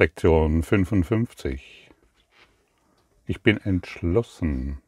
Lektion 0.00 0.62
55. 0.62 1.90
Ich 3.26 3.42
bin 3.42 3.58
entschlossen, 3.58 4.80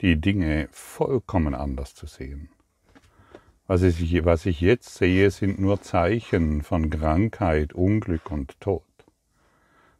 die 0.00 0.20
Dinge 0.20 0.68
vollkommen 0.70 1.52
anders 1.52 1.96
zu 1.96 2.06
sehen. 2.06 2.48
Was 3.66 3.82
ich, 3.82 4.24
was 4.24 4.46
ich 4.46 4.60
jetzt 4.60 4.94
sehe, 4.94 5.32
sind 5.32 5.58
nur 5.58 5.82
Zeichen 5.82 6.62
von 6.62 6.90
Krankheit, 6.90 7.72
Unglück 7.72 8.30
und 8.30 8.60
Tod. 8.60 8.84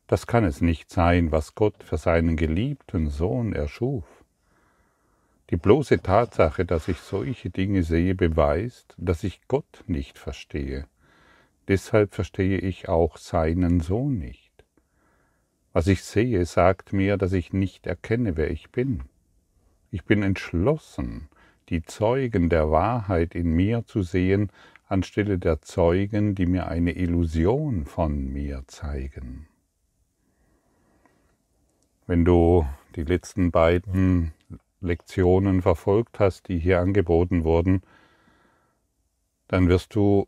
Das 0.06 0.28
kann 0.28 0.44
es 0.44 0.60
nicht 0.60 0.92
sein, 0.92 1.32
was 1.32 1.56
Gott 1.56 1.82
für 1.82 1.96
seinen 1.96 2.36
geliebten 2.36 3.08
Sohn 3.08 3.54
erschuf. 3.54 4.04
Die 5.50 5.56
bloße 5.56 6.02
Tatsache, 6.02 6.64
dass 6.64 6.86
ich 6.86 6.98
solche 6.98 7.50
Dinge 7.50 7.82
sehe, 7.82 8.14
beweist, 8.14 8.94
dass 8.96 9.24
ich 9.24 9.40
Gott 9.48 9.82
nicht 9.88 10.20
verstehe. 10.20 10.86
Deshalb 11.66 12.14
verstehe 12.14 12.58
ich 12.58 12.88
auch 12.88 13.16
seinen 13.16 13.80
Sohn 13.80 14.18
nicht. 14.18 14.51
Was 15.72 15.86
ich 15.86 16.04
sehe, 16.04 16.44
sagt 16.44 16.92
mir, 16.92 17.16
dass 17.16 17.32
ich 17.32 17.52
nicht 17.52 17.86
erkenne, 17.86 18.36
wer 18.36 18.50
ich 18.50 18.70
bin. 18.70 19.04
Ich 19.90 20.04
bin 20.04 20.22
entschlossen, 20.22 21.28
die 21.70 21.82
Zeugen 21.82 22.50
der 22.50 22.70
Wahrheit 22.70 23.34
in 23.34 23.52
mir 23.52 23.86
zu 23.86 24.02
sehen, 24.02 24.50
anstelle 24.86 25.38
der 25.38 25.62
Zeugen, 25.62 26.34
die 26.34 26.44
mir 26.44 26.68
eine 26.68 26.92
Illusion 26.92 27.86
von 27.86 28.30
mir 28.32 28.64
zeigen. 28.66 29.48
Wenn 32.06 32.26
du 32.26 32.66
die 32.94 33.04
letzten 33.04 33.50
beiden 33.50 34.34
Lektionen 34.82 35.62
verfolgt 35.62 36.20
hast, 36.20 36.48
die 36.48 36.58
hier 36.58 36.80
angeboten 36.80 37.44
wurden, 37.44 37.80
dann 39.48 39.68
wirst 39.68 39.94
du 39.94 40.26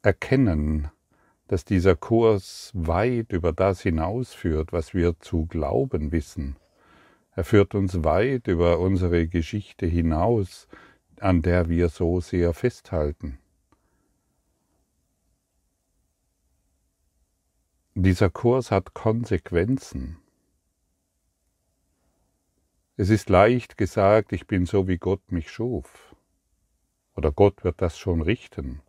erkennen, 0.00 0.90
dass 1.48 1.64
dieser 1.64 1.94
Kurs 1.94 2.72
weit 2.74 3.32
über 3.32 3.52
das 3.52 3.80
hinausführt, 3.80 4.72
was 4.72 4.94
wir 4.94 5.18
zu 5.20 5.46
glauben 5.46 6.12
wissen. 6.12 6.56
Er 7.32 7.44
führt 7.44 7.74
uns 7.74 8.02
weit 8.02 8.48
über 8.48 8.78
unsere 8.78 9.28
Geschichte 9.28 9.86
hinaus, 9.86 10.68
an 11.20 11.42
der 11.42 11.68
wir 11.68 11.88
so 11.88 12.20
sehr 12.20 12.52
festhalten. 12.54 13.38
Dieser 17.94 18.28
Kurs 18.28 18.70
hat 18.70 18.92
Konsequenzen. 18.92 20.18
Es 22.98 23.10
ist 23.10 23.28
leicht 23.28 23.76
gesagt, 23.76 24.32
ich 24.32 24.46
bin 24.46 24.66
so, 24.66 24.88
wie 24.88 24.98
Gott 24.98 25.30
mich 25.30 25.50
schuf. 25.50 26.14
Oder 27.14 27.32
Gott 27.32 27.64
wird 27.64 27.80
das 27.80 27.98
schon 27.98 28.20
richten. 28.20 28.82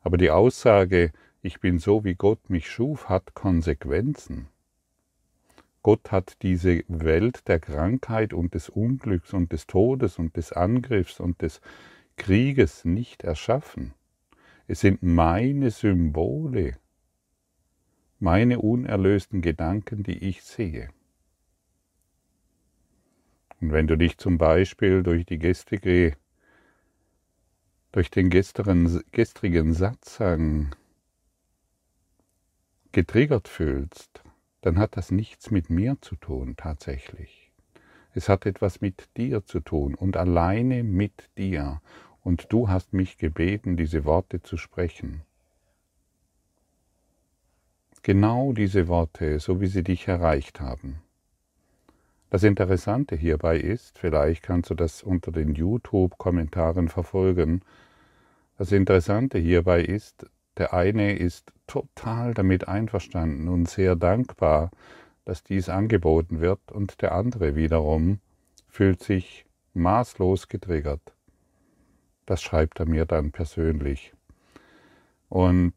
Aber 0.00 0.16
die 0.16 0.30
Aussage, 0.30 1.12
ich 1.42 1.58
bin 1.58 1.78
so, 1.78 2.04
wie 2.04 2.14
Gott 2.14 2.48
mich 2.48 2.70
schuf, 2.70 3.08
hat 3.08 3.34
Konsequenzen. 3.34 4.46
Gott 5.82 6.12
hat 6.12 6.36
diese 6.42 6.84
Welt 6.86 7.48
der 7.48 7.58
Krankheit 7.58 8.32
und 8.32 8.54
des 8.54 8.68
Unglücks 8.68 9.32
und 9.32 9.50
des 9.50 9.66
Todes 9.66 10.20
und 10.20 10.36
des 10.36 10.52
Angriffs 10.52 11.18
und 11.18 11.42
des 11.42 11.60
Krieges 12.16 12.84
nicht 12.84 13.24
erschaffen. 13.24 13.92
Es 14.68 14.80
sind 14.80 15.02
meine 15.02 15.72
Symbole, 15.72 16.78
meine 18.20 18.60
unerlösten 18.60 19.42
Gedanken, 19.42 20.04
die 20.04 20.18
ich 20.18 20.44
sehe. 20.44 20.90
Und 23.60 23.72
wenn 23.72 23.88
du 23.88 23.96
dich 23.96 24.18
zum 24.18 24.38
Beispiel 24.38 25.02
durch 25.02 25.26
die 25.26 25.38
gestrige, 25.38 26.16
durch 27.90 28.10
den 28.10 28.30
gestrigen, 28.30 29.02
gestrigen 29.10 29.74
Satzang 29.74 30.76
getriggert 32.92 33.48
fühlst, 33.48 34.22
dann 34.60 34.78
hat 34.78 34.96
das 34.96 35.10
nichts 35.10 35.50
mit 35.50 35.70
mir 35.70 35.96
zu 36.00 36.16
tun 36.16 36.54
tatsächlich. 36.56 37.50
Es 38.14 38.28
hat 38.28 38.46
etwas 38.46 38.80
mit 38.80 39.08
dir 39.16 39.44
zu 39.44 39.60
tun 39.60 39.94
und 39.94 40.16
alleine 40.16 40.82
mit 40.84 41.30
dir. 41.38 41.80
Und 42.22 42.52
du 42.52 42.68
hast 42.68 42.92
mich 42.92 43.16
gebeten, 43.16 43.76
diese 43.76 44.04
Worte 44.04 44.42
zu 44.42 44.56
sprechen. 44.56 45.22
Genau 48.02 48.52
diese 48.52 48.86
Worte, 48.86 49.40
so 49.40 49.60
wie 49.60 49.66
sie 49.66 49.82
dich 49.82 50.06
erreicht 50.06 50.60
haben. 50.60 51.02
Das 52.30 52.44
Interessante 52.44 53.16
hierbei 53.16 53.58
ist, 53.58 53.98
vielleicht 53.98 54.42
kannst 54.42 54.70
du 54.70 54.74
das 54.74 55.02
unter 55.02 55.32
den 55.32 55.54
YouTube-Kommentaren 55.54 56.88
verfolgen, 56.88 57.62
das 58.58 58.72
Interessante 58.72 59.38
hierbei 59.38 59.82
ist, 59.82 60.26
der 60.56 60.72
eine 60.72 61.16
ist 61.16 61.52
total 61.72 62.34
damit 62.34 62.68
einverstanden 62.68 63.48
und 63.48 63.66
sehr 63.66 63.96
dankbar, 63.96 64.70
dass 65.24 65.42
dies 65.42 65.70
angeboten 65.70 66.40
wird, 66.40 66.70
und 66.70 67.00
der 67.00 67.12
andere 67.14 67.54
wiederum 67.54 68.20
fühlt 68.68 69.02
sich 69.02 69.46
maßlos 69.72 70.48
getriggert. 70.48 71.14
Das 72.26 72.42
schreibt 72.42 72.78
er 72.78 72.86
mir 72.86 73.06
dann 73.06 73.32
persönlich. 73.32 74.12
Und 75.30 75.72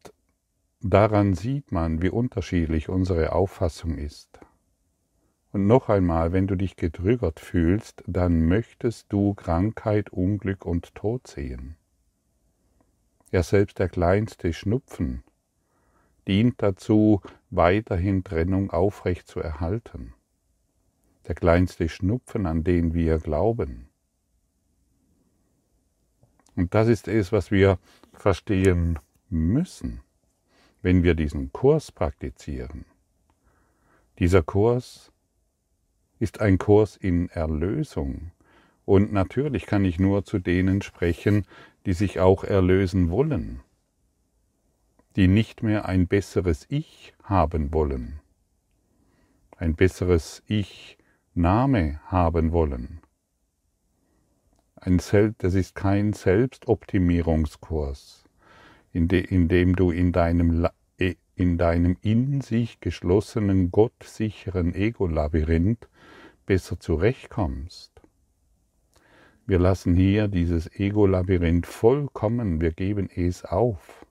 daran 0.82 1.32
sieht 1.32 1.72
man, 1.72 2.02
wie 2.02 2.10
unterschiedlich 2.10 2.90
unsere 2.90 3.32
Auffassung 3.32 3.96
ist. 3.96 4.38
Und 5.52 5.66
noch 5.66 5.88
einmal, 5.88 6.32
wenn 6.32 6.46
du 6.46 6.56
dich 6.56 6.76
getriggert 6.76 7.40
fühlst, 7.40 8.04
dann 8.06 8.44
möchtest 8.44 9.10
du 9.10 9.32
Krankheit, 9.32 10.10
Unglück 10.10 10.66
und 10.66 10.94
Tod 10.94 11.26
sehen. 11.26 11.76
Ja, 13.32 13.42
selbst 13.42 13.78
der 13.78 13.88
kleinste 13.88 14.52
Schnupfen 14.52 15.22
dient 16.26 16.62
dazu, 16.62 17.20
weiterhin 17.50 18.24
Trennung 18.24 18.70
aufrecht 18.70 19.28
zu 19.28 19.40
erhalten. 19.40 20.14
Der 21.26 21.34
kleinste 21.34 21.88
Schnupfen, 21.88 22.46
an 22.46 22.64
den 22.64 22.94
wir 22.94 23.18
glauben. 23.18 23.88
Und 26.54 26.74
das 26.74 26.88
ist 26.88 27.08
es, 27.08 27.32
was 27.32 27.50
wir 27.50 27.78
verstehen 28.12 28.98
müssen, 29.28 30.00
wenn 30.82 31.02
wir 31.02 31.14
diesen 31.14 31.52
Kurs 31.52 31.92
praktizieren. 31.92 32.86
Dieser 34.18 34.42
Kurs 34.42 35.12
ist 36.18 36.40
ein 36.40 36.58
Kurs 36.58 36.96
in 36.96 37.28
Erlösung. 37.28 38.32
Und 38.86 39.12
natürlich 39.12 39.66
kann 39.66 39.84
ich 39.84 39.98
nur 39.98 40.24
zu 40.24 40.38
denen 40.38 40.80
sprechen, 40.80 41.44
die 41.84 41.92
sich 41.92 42.20
auch 42.20 42.44
erlösen 42.44 43.10
wollen, 43.10 43.60
die 45.16 45.28
nicht 45.28 45.62
mehr 45.62 45.86
ein 45.86 46.06
besseres 46.06 46.66
Ich 46.68 47.14
haben 47.22 47.72
wollen, 47.72 48.20
ein 49.56 49.74
besseres 49.74 50.42
Ich-Name 50.46 52.00
haben 52.06 52.52
wollen. 52.52 53.00
Ein 54.76 54.98
Selbst, 54.98 55.42
das 55.42 55.54
ist 55.54 55.74
kein 55.74 56.12
Selbstoptimierungskurs, 56.12 58.24
in, 58.92 59.08
de, 59.08 59.24
in 59.24 59.48
dem 59.48 59.74
du 59.74 59.90
in 59.90 60.12
deinem, 60.12 60.68
e, 60.98 61.14
in 61.34 61.56
deinem 61.58 61.96
in 62.02 62.42
sich 62.42 62.78
geschlossenen, 62.80 63.72
gottsicheren 63.72 64.74
Ego-Labyrinth 64.74 65.88
besser 66.44 66.78
zurechtkommst 66.78 67.96
wir 69.48 69.60
lassen 69.60 69.94
hier 69.94 70.26
dieses 70.26 70.68
Ego-Labyrinth 70.74 71.66
vollkommen, 71.66 72.60
wir 72.60 72.72
geben 72.72 73.08
es 73.14 73.44
auf. 73.44 74.04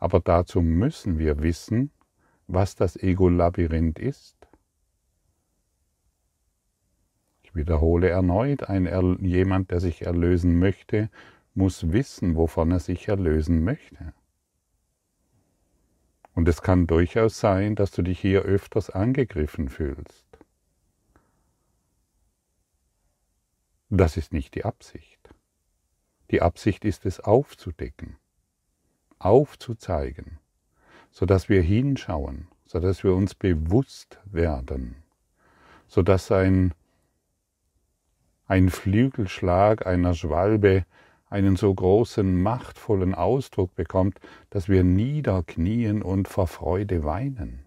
Aber 0.00 0.20
dazu 0.20 0.62
müssen 0.62 1.18
wir 1.18 1.42
wissen, 1.42 1.92
was 2.46 2.74
das 2.74 2.96
Ego-Labyrinth 2.96 3.98
ist. 3.98 4.36
Ich 7.42 7.54
wiederhole 7.54 8.08
erneut, 8.08 8.64
ein 8.64 8.86
jemand, 9.24 9.70
der 9.70 9.80
sich 9.80 10.02
erlösen 10.02 10.58
möchte, 10.58 11.10
muss 11.54 11.92
wissen, 11.92 12.36
wovon 12.36 12.70
er 12.70 12.80
sich 12.80 13.08
erlösen 13.08 13.62
möchte. 13.62 14.14
Und 16.34 16.48
es 16.48 16.62
kann 16.62 16.86
durchaus 16.86 17.38
sein, 17.38 17.74
dass 17.74 17.90
du 17.90 18.02
dich 18.02 18.20
hier 18.20 18.42
öfters 18.42 18.88
angegriffen 18.88 19.68
fühlst. 19.68 20.26
Das 23.90 24.16
ist 24.16 24.32
nicht 24.32 24.54
die 24.54 24.64
Absicht. 24.64 25.34
Die 26.30 26.40
Absicht 26.40 26.84
ist 26.84 27.04
es 27.04 27.18
aufzudecken, 27.18 28.16
aufzuzeigen, 29.20 30.38
sodass 31.12 31.48
wir 31.48 31.62
hinschauen, 31.62 32.48
sodass 32.66 33.04
wir 33.04 33.14
uns 33.14 33.34
bewusst 33.34 34.18
werden, 34.24 34.96
sodass 35.86 36.32
ein, 36.32 36.74
ein 38.46 38.68
Flügelschlag 38.68 39.86
einer 39.86 40.14
Schwalbe 40.14 40.84
einen 41.28 41.54
so 41.54 41.72
großen, 41.72 42.42
machtvollen 42.42 43.14
Ausdruck 43.14 43.74
bekommt, 43.76 44.18
dass 44.50 44.68
wir 44.68 44.82
niederknien 44.82 46.02
und 46.02 46.26
vor 46.26 46.48
Freude 46.48 47.04
weinen, 47.04 47.66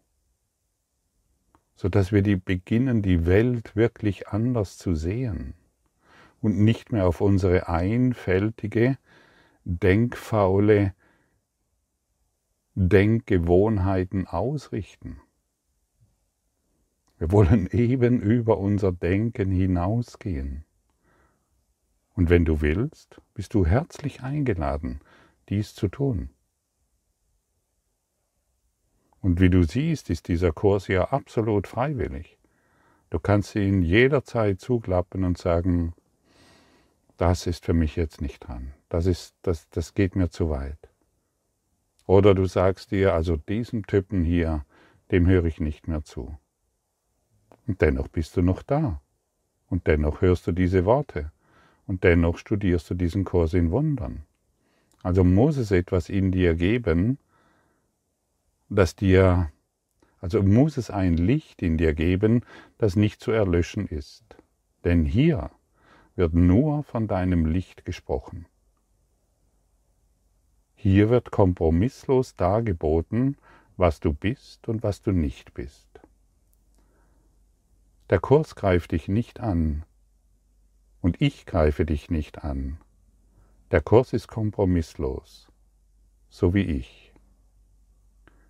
sodass 1.76 2.12
wir 2.12 2.22
die 2.22 2.36
beginnen, 2.36 3.02
die 3.02 3.26
Welt 3.26 3.76
wirklich 3.76 4.28
anders 4.28 4.78
zu 4.78 4.96
sehen 4.96 5.54
und 6.42 6.60
nicht 6.60 6.92
mehr 6.92 7.08
auf 7.08 7.22
unsere 7.22 7.70
einfältige, 7.70 8.98
denkfaule 9.64 10.94
Denkgewohnheiten 12.76 14.28
ausrichten. 14.28 15.22
Wir 17.20 17.32
wollen 17.32 17.68
eben 17.72 18.20
über 18.20 18.58
unser 18.58 18.92
Denken 18.92 19.52
hinausgehen. 19.52 20.66
Und 22.16 22.30
wenn 22.30 22.46
du 22.46 22.62
willst, 22.62 23.22
bist 23.34 23.54
du 23.54 23.66
herzlich 23.66 24.22
eingeladen, 24.22 25.02
dies 25.50 25.74
zu 25.74 25.88
tun. 25.88 26.30
Und 29.22 29.40
wie 29.40 29.50
du 29.50 29.64
siehst, 29.64 30.10
ist 30.10 30.28
dieser 30.28 30.52
Kurs 30.52 30.88
ja 30.88 31.10
absolut 31.10 31.68
freiwillig. 31.68 32.38
Du 33.10 33.20
kannst 33.20 33.56
ihn 33.56 33.84
jederzeit 33.84 34.60
zuklappen 34.60 35.24
und 35.24 35.38
sagen, 35.38 35.94
das 37.18 37.48
ist 37.48 37.66
für 37.66 37.74
mich 37.74 37.96
jetzt 37.96 38.22
nicht 38.22 38.40
dran. 38.40 38.74
Das, 38.90 39.06
ist, 39.06 39.36
das, 39.44 39.70
das 39.70 39.94
geht 39.94 40.16
mir 40.16 40.30
zu 40.30 40.50
weit. 40.50 40.90
Oder 42.06 42.36
du 42.36 42.46
sagst 42.46 42.92
dir, 42.92 43.14
also 43.14 43.38
diesem 43.38 43.86
Typen 43.86 44.24
hier, 44.24 44.66
dem 45.12 45.28
höre 45.28 45.46
ich 45.46 45.60
nicht 45.60 45.88
mehr 45.88 46.04
zu. 46.04 46.38
Und 47.68 47.82
dennoch 47.82 48.08
bist 48.08 48.36
du 48.36 48.42
noch 48.42 48.62
da. 48.62 49.02
Und 49.68 49.88
dennoch 49.88 50.22
hörst 50.22 50.46
du 50.48 50.52
diese 50.52 50.86
Worte. 50.86 51.32
Und 51.88 52.04
dennoch 52.04 52.38
studierst 52.38 52.90
du 52.90 52.94
diesen 52.94 53.24
Kurs 53.24 53.54
in 53.54 53.72
Wundern. 53.72 54.24
Also 55.02 55.24
muss 55.24 55.58
es 55.58 55.72
etwas 55.72 56.10
in 56.10 56.32
dir 56.32 56.56
geben, 56.56 57.18
das 58.70 58.96
dir, 58.96 59.52
also 60.20 60.42
muss 60.42 60.78
es 60.78 60.90
ein 60.90 61.18
Licht 61.18 61.62
in 61.62 61.78
dir 61.78 61.94
geben, 61.94 62.42
das 62.78 62.96
nicht 62.96 63.22
zu 63.22 63.32
erlöschen 63.32 63.88
ist. 63.88 64.24
Denn 64.84 65.06
hier 65.06 65.52
wird 66.16 66.34
nur 66.34 66.84
von 66.84 67.08
deinem 67.08 67.46
Licht 67.46 67.86
gesprochen. 67.86 68.46
Hier 70.84 71.10
wird 71.10 71.32
kompromisslos 71.32 72.36
dargeboten, 72.36 73.38
was 73.78 74.02
du 74.02 74.12
bist 74.12 74.68
und 74.68 74.84
was 74.84 75.02
du 75.02 75.14
nicht 75.14 75.54
bist. 75.54 75.88
Der 78.10 78.20
Kurs 78.20 78.56
greift 78.56 78.92
dich 78.92 79.08
nicht 79.08 79.40
an 79.40 79.86
und 81.00 81.22
ich 81.22 81.46
greife 81.46 81.86
dich 81.86 82.10
nicht 82.10 82.44
an. 82.44 82.80
Der 83.72 83.80
Kurs 83.80 84.12
ist 84.12 84.28
kompromisslos, 84.28 85.48
so 86.28 86.54
wie 86.54 86.64
ich. 86.64 87.14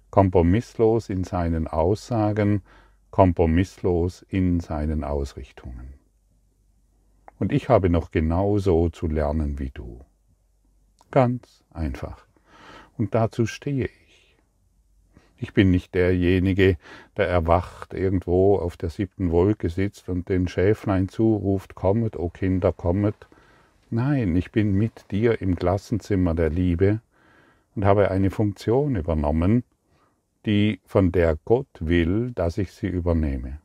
Kompromisslos 0.09 1.09
in 1.09 1.23
seinen 1.23 1.67
Aussagen, 1.67 2.63
kompromisslos 3.11 4.23
in 4.27 4.59
seinen 4.59 5.03
Ausrichtungen. 5.03 5.93
Und 7.37 7.51
ich 7.51 7.69
habe 7.69 7.91
noch 7.91 8.09
genauso 8.09 8.89
zu 8.89 9.05
lernen 9.05 9.59
wie 9.59 9.69
du. 9.69 10.03
Ganz 11.13 11.63
einfach. 11.71 12.25
Und 12.97 13.13
dazu 13.13 13.45
stehe 13.45 13.85
ich. 13.85 14.35
Ich 15.37 15.53
bin 15.53 15.69
nicht 15.69 15.93
derjenige, 15.93 16.75
der 17.17 17.27
erwacht 17.27 17.93
irgendwo 17.93 18.55
auf 18.55 18.77
der 18.77 18.89
siebten 18.89 19.29
Wolke 19.29 19.69
sitzt 19.69 20.09
und 20.09 20.27
den 20.27 20.47
Schäflein 20.47 21.09
zuruft, 21.09 21.75
kommet, 21.75 22.15
o 22.15 22.29
Kinder, 22.29 22.73
kommet. 22.73 23.27
Nein, 23.91 24.35
ich 24.35 24.51
bin 24.51 24.73
mit 24.73 25.11
dir 25.11 25.39
im 25.39 25.55
Klassenzimmer 25.55 26.33
der 26.33 26.49
Liebe 26.49 26.99
und 27.75 27.85
habe 27.85 28.09
eine 28.09 28.31
Funktion 28.31 28.95
übernommen, 28.95 29.63
die 30.47 30.79
von 30.83 31.11
der 31.11 31.37
Gott 31.45 31.67
will, 31.79 32.31
dass 32.31 32.57
ich 32.57 32.71
sie 32.71 32.87
übernehme. 32.87 33.59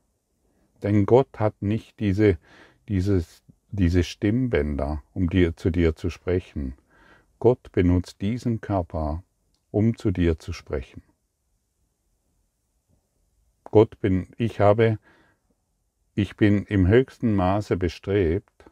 Denn 0.83 1.07
Gott 1.07 1.41
hat 1.41 1.63
nicht 1.63 1.99
diese, 1.99 2.37
dieses, 2.91 3.43
diese 3.71 4.05
Stimmbänder, 4.05 5.03
um 5.15 5.31
dir, 5.31 5.57
zu 5.57 5.71
dir 5.71 5.97
zu 5.97 6.11
sprechen. 6.11 6.75
Gott 7.39 7.71
benutzt 7.73 8.21
diesen 8.21 8.61
Körper, 8.61 9.23
um 9.71 9.97
zu 9.97 10.11
dir 10.11 10.39
zu 10.39 10.53
sprechen. 10.53 11.03
Gott 13.65 14.01
bin, 14.01 14.29
ich 14.39 14.61
habe, 14.61 14.99
ich 16.15 16.37
bin 16.37 16.65
im 16.65 16.89
höchsten 16.89 17.35
Maße 17.37 17.77
bestrebt, 17.77 18.65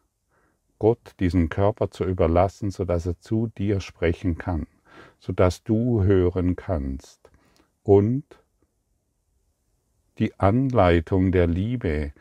Gott 0.79 1.15
diesen 1.21 1.49
Körper 1.49 1.91
zu 1.91 2.05
überlassen, 2.05 2.71
sodass 2.71 3.07
er 3.07 3.21
zu 3.21 3.47
dir 3.57 3.81
sprechen 3.81 4.37
kann, 4.37 4.67
sodass 5.21 5.63
du 5.63 6.03
hören 6.03 6.57
kannst 6.57 7.31
und 7.83 8.25
die 10.19 10.39
Anleitung 10.41 11.31
der 11.31 11.47
Liebe 11.47 12.13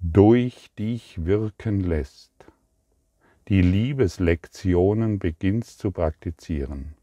durch 0.00 0.72
dich 0.78 1.26
wirken 1.26 1.80
lässt, 1.80 2.31
die 3.48 3.62
Liebeslektionen 3.62 5.18
beginnst 5.18 5.78
zu 5.78 5.90
praktizieren, 5.90 6.94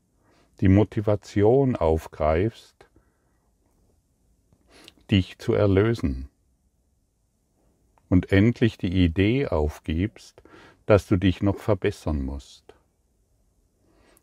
die 0.62 0.70
Motivation 0.70 1.76
aufgreifst, 1.76 2.88
dich 5.12 5.38
zu 5.38 5.54
erlösen 5.54 6.30
und 8.10 8.32
endlich 8.32 8.78
die 8.78 9.04
Idee 9.04 9.48
aufgibst, 9.48 10.42
dass 10.86 11.08
du 11.08 11.18
dich 11.18 11.42
noch 11.42 11.58
verbessern 11.58 12.24
musst, 12.24 12.64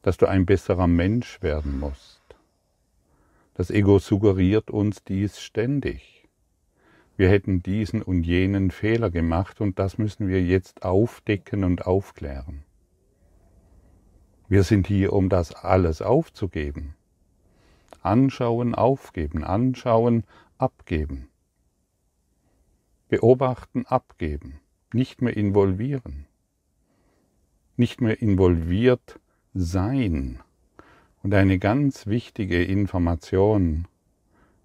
dass 0.03 0.17
du 0.17 0.27
ein 0.27 0.47
besserer 0.47 0.87
Mensch 0.87 1.43
werden 1.43 1.79
musst. 1.79 2.23
Das 3.55 3.71
Ego 3.71 3.99
suggeriert 3.99 4.71
uns 4.71 5.05
dies 5.05 5.41
ständig. 5.41 6.16
Wir 7.17 7.31
hätten 7.31 7.63
diesen 7.63 8.03
und 8.03 8.25
jenen 8.25 8.71
Fehler 8.71 9.11
gemacht 9.11 9.61
und 9.61 9.79
das 9.79 9.97
müssen 9.97 10.29
wir 10.29 10.43
jetzt 10.43 10.83
aufdecken 10.83 11.65
und 11.65 11.87
aufklären. 11.87 12.63
Wir 14.49 14.63
sind 14.63 14.87
hier, 14.87 15.13
um 15.13 15.29
das 15.29 15.53
alles 15.55 16.03
aufzugeben. 16.03 16.95
Anschauen, 18.03 18.75
aufgeben, 18.75 19.43
anschauen, 19.43 20.25
abgeben. 20.59 21.29
Beobachten, 23.09 23.87
abgeben. 23.87 24.61
Nicht 24.93 25.23
mehr 25.23 25.37
involvieren. 25.37 26.27
Nicht 27.77 28.01
mehr 28.01 28.21
involviert 28.21 29.19
sein. 29.55 30.41
Und 31.23 31.35
eine 31.35 31.59
ganz 31.59 32.07
wichtige 32.07 32.63
Information, 32.63 33.89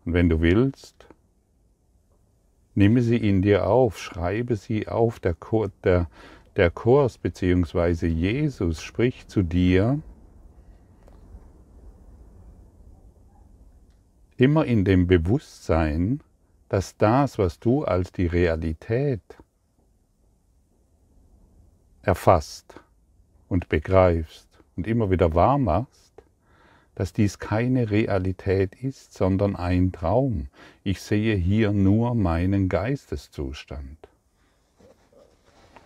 und 0.05 0.13
wenn 0.13 0.29
du 0.29 0.41
willst, 0.41 1.07
nehme 2.75 3.01
sie 3.01 3.17
in 3.17 3.41
dir 3.41 3.67
auf, 3.67 3.97
schreibe 3.99 4.55
sie 4.55 4.87
auf, 4.87 5.19
der, 5.19 5.33
Kurs, 5.33 5.71
der, 5.83 6.09
der 6.55 6.71
Kurs 6.71 7.17
bzw. 7.17 8.07
Jesus 8.07 8.81
spricht 8.81 9.29
zu 9.29 9.43
dir, 9.43 9.99
immer 14.37 14.65
in 14.65 14.85
dem 14.85 15.05
Bewusstsein, 15.07 16.21
dass 16.67 16.97
das, 16.97 17.37
was 17.37 17.59
du 17.59 17.83
als 17.83 18.11
die 18.11 18.25
Realität 18.25 19.21
erfasst 22.01 22.79
und 23.47 23.69
begreifst 23.69 24.47
und 24.75 24.87
immer 24.87 25.11
wieder 25.11 25.35
wahr 25.35 25.57
machst, 25.59 26.00
dass 26.95 27.13
dies 27.13 27.39
keine 27.39 27.89
Realität 27.89 28.75
ist, 28.75 29.13
sondern 29.13 29.55
ein 29.55 29.91
Traum. 29.91 30.47
Ich 30.83 31.01
sehe 31.01 31.35
hier 31.35 31.71
nur 31.71 32.15
meinen 32.15 32.69
Geisteszustand. 32.69 33.97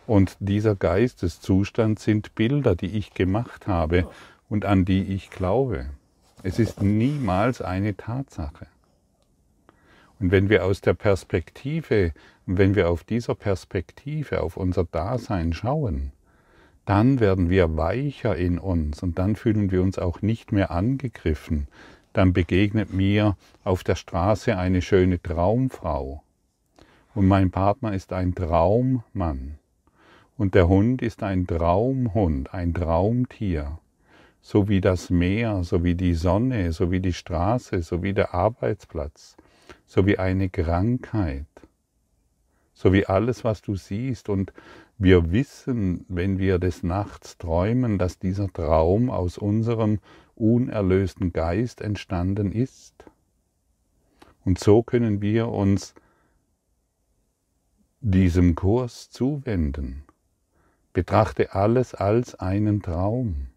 Und 0.07 0.37
dieser 0.39 0.75
Geisteszustand 0.75 1.99
sind 1.99 2.35
Bilder, 2.35 2.75
die 2.75 2.97
ich 2.97 3.13
gemacht 3.13 3.67
habe 3.67 4.07
und 4.49 4.65
an 4.65 4.85
die 4.85 5.03
ich 5.03 5.29
glaube. 5.29 5.87
Es 6.43 6.59
ist 6.59 6.81
niemals 6.81 7.61
eine 7.61 7.97
Tatsache. 7.97 8.67
Und 10.19 10.31
wenn 10.31 10.49
wir 10.49 10.63
aus 10.63 10.81
der 10.81 10.93
Perspektive, 10.93 12.13
wenn 12.45 12.75
wir 12.75 12.89
auf 12.89 13.03
dieser 13.03 13.35
Perspektive 13.35 14.41
auf 14.41 14.55
unser 14.55 14.85
Dasein 14.85 15.53
schauen, 15.53 16.11
dann 16.85 17.19
werden 17.19 17.49
wir 17.49 17.77
weicher 17.77 18.35
in 18.35 18.59
uns 18.59 19.01
und 19.03 19.17
dann 19.17 19.35
fühlen 19.35 19.71
wir 19.71 19.81
uns 19.81 19.97
auch 19.97 20.21
nicht 20.21 20.51
mehr 20.51 20.71
angegriffen. 20.71 21.67
Dann 22.13 22.33
begegnet 22.33 22.93
mir 22.93 23.35
auf 23.63 23.83
der 23.83 23.95
Straße 23.95 24.57
eine 24.57 24.81
schöne 24.81 25.21
Traumfrau 25.21 26.23
und 27.13 27.27
mein 27.27 27.51
Partner 27.51 27.93
ist 27.93 28.13
ein 28.13 28.35
Traummann 28.35 29.57
und 30.37 30.55
der 30.55 30.67
Hund 30.67 31.01
ist 31.01 31.23
ein 31.23 31.47
Traumhund, 31.47 32.53
ein 32.53 32.73
Traumtier 32.73 33.79
so 34.45 34.69
wie 34.69 34.79
das 34.79 35.09
Meer, 35.09 35.63
so 35.63 35.83
wie 35.83 35.95
die 35.95 36.13
Sonne, 36.13 36.71
so 36.71 36.91
wie 36.91 36.99
die 36.99 37.13
Straße, 37.13 37.81
so 37.81 38.03
wie 38.03 38.13
der 38.13 38.35
Arbeitsplatz, 38.35 39.35
so 39.87 40.05
wie 40.05 40.19
eine 40.19 40.49
Krankheit, 40.49 41.47
so 42.71 42.93
wie 42.93 43.07
alles, 43.07 43.43
was 43.43 43.63
du 43.63 43.75
siehst. 43.75 44.29
Und 44.29 44.53
wir 44.97 45.31
wissen, 45.31 46.05
wenn 46.07 46.39
wir 46.39 46.57
des 46.59 46.83
Nachts 46.83 47.37
träumen, 47.37 47.97
dass 47.97 48.17
dieser 48.17 48.51
Traum 48.51 49.09
aus 49.09 49.37
unserem 49.37 49.99
unerlösten 50.35 51.33
Geist 51.33 51.81
entstanden 51.81 52.51
ist. 52.51 53.05
Und 54.43 54.59
so 54.59 54.83
können 54.83 55.21
wir 55.21 55.49
uns 55.49 55.95
diesem 57.99 58.55
Kurs 58.55 59.09
zuwenden. 59.09 60.03
Betrachte 60.93 61.53
alles 61.53 61.93
als 61.93 62.35
einen 62.35 62.81
Traum. 62.81 63.47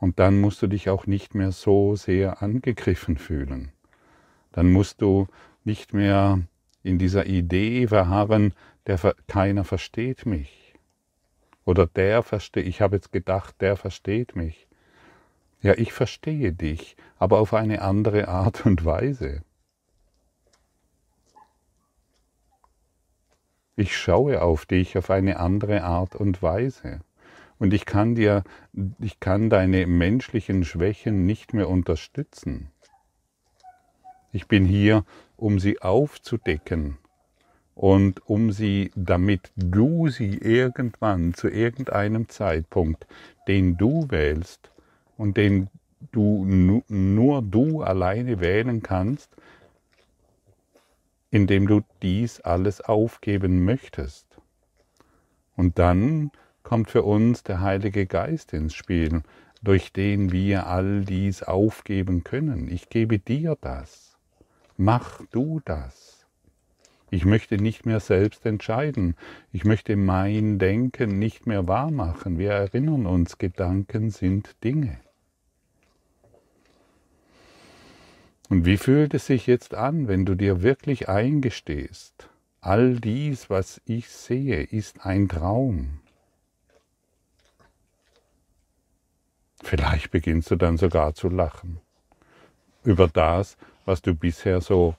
Und 0.00 0.18
dann 0.18 0.40
musst 0.40 0.60
du 0.62 0.66
dich 0.66 0.88
auch 0.88 1.06
nicht 1.06 1.34
mehr 1.34 1.52
so 1.52 1.94
sehr 1.94 2.42
angegriffen 2.42 3.16
fühlen. 3.16 3.70
Dann 4.52 4.72
musst 4.72 5.00
du 5.02 5.28
nicht 5.64 5.94
mehr 5.94 6.40
in 6.82 6.98
dieser 6.98 7.26
Idee 7.26 7.86
verharren, 7.86 8.54
der 8.86 8.98
keiner 9.26 9.64
versteht 9.64 10.26
mich. 10.26 10.74
Oder 11.64 11.86
der 11.86 12.22
versteht, 12.22 12.66
ich 12.66 12.80
habe 12.80 12.96
jetzt 12.96 13.12
gedacht, 13.12 13.60
der 13.60 13.76
versteht 13.76 14.34
mich. 14.34 14.66
Ja, 15.62 15.74
ich 15.74 15.92
verstehe 15.92 16.52
dich, 16.52 16.96
aber 17.18 17.38
auf 17.38 17.52
eine 17.52 17.82
andere 17.82 18.28
Art 18.28 18.64
und 18.64 18.84
Weise. 18.84 19.42
Ich 23.76 23.96
schaue 23.96 24.42
auf 24.42 24.66
dich 24.66 24.96
auf 24.98 25.10
eine 25.10 25.38
andere 25.38 25.84
Art 25.84 26.14
und 26.14 26.42
Weise. 26.42 27.00
Und 27.58 27.74
ich 27.74 27.84
kann 27.84 28.14
dir, 28.14 28.42
ich 28.98 29.20
kann 29.20 29.50
deine 29.50 29.86
menschlichen 29.86 30.64
Schwächen 30.64 31.26
nicht 31.26 31.52
mehr 31.52 31.68
unterstützen. 31.68 32.70
Ich 34.32 34.48
bin 34.48 34.64
hier, 34.64 35.04
um 35.40 35.58
sie 35.58 35.80
aufzudecken 35.80 36.98
und 37.74 38.28
um 38.28 38.52
sie, 38.52 38.90
damit 38.94 39.50
du 39.56 40.08
sie 40.08 40.36
irgendwann 40.36 41.34
zu 41.34 41.48
irgendeinem 41.48 42.28
Zeitpunkt, 42.28 43.06
den 43.48 43.76
du 43.76 44.06
wählst 44.10 44.70
und 45.16 45.36
den 45.36 45.68
du 46.12 46.44
nur 46.88 47.42
du 47.42 47.82
alleine 47.82 48.40
wählen 48.40 48.82
kannst, 48.82 49.30
indem 51.30 51.66
du 51.66 51.82
dies 52.02 52.40
alles 52.40 52.80
aufgeben 52.80 53.64
möchtest. 53.64 54.26
Und 55.56 55.78
dann 55.78 56.30
kommt 56.62 56.90
für 56.90 57.02
uns 57.02 57.42
der 57.42 57.60
Heilige 57.60 58.06
Geist 58.06 58.52
ins 58.52 58.74
Spiel, 58.74 59.22
durch 59.62 59.92
den 59.92 60.32
wir 60.32 60.66
all 60.66 61.04
dies 61.04 61.42
aufgeben 61.42 62.24
können. 62.24 62.68
Ich 62.70 62.88
gebe 62.88 63.18
dir 63.18 63.56
das. 63.60 64.09
Mach 64.82 65.20
du 65.30 65.60
das. 65.66 66.24
Ich 67.10 67.26
möchte 67.26 67.56
nicht 67.56 67.84
mehr 67.84 68.00
selbst 68.00 68.46
entscheiden. 68.46 69.14
Ich 69.52 69.66
möchte 69.66 69.94
mein 69.94 70.58
Denken 70.58 71.18
nicht 71.18 71.46
mehr 71.46 71.68
wahrmachen. 71.68 72.38
Wir 72.38 72.52
erinnern 72.52 73.04
uns, 73.04 73.36
Gedanken 73.36 74.08
sind 74.08 74.56
Dinge. 74.64 74.98
Und 78.48 78.64
wie 78.64 78.78
fühlt 78.78 79.12
es 79.12 79.26
sich 79.26 79.46
jetzt 79.46 79.74
an, 79.74 80.08
wenn 80.08 80.24
du 80.24 80.34
dir 80.34 80.62
wirklich 80.62 81.10
eingestehst, 81.10 82.30
all 82.62 82.94
dies, 82.98 83.50
was 83.50 83.82
ich 83.84 84.08
sehe, 84.08 84.62
ist 84.62 85.04
ein 85.04 85.28
Traum? 85.28 86.00
Vielleicht 89.62 90.10
beginnst 90.10 90.50
du 90.50 90.56
dann 90.56 90.78
sogar 90.78 91.12
zu 91.12 91.28
lachen 91.28 91.82
über 92.82 93.08
das, 93.08 93.58
was 93.84 94.02
du 94.02 94.14
bisher 94.14 94.60
so, 94.60 94.94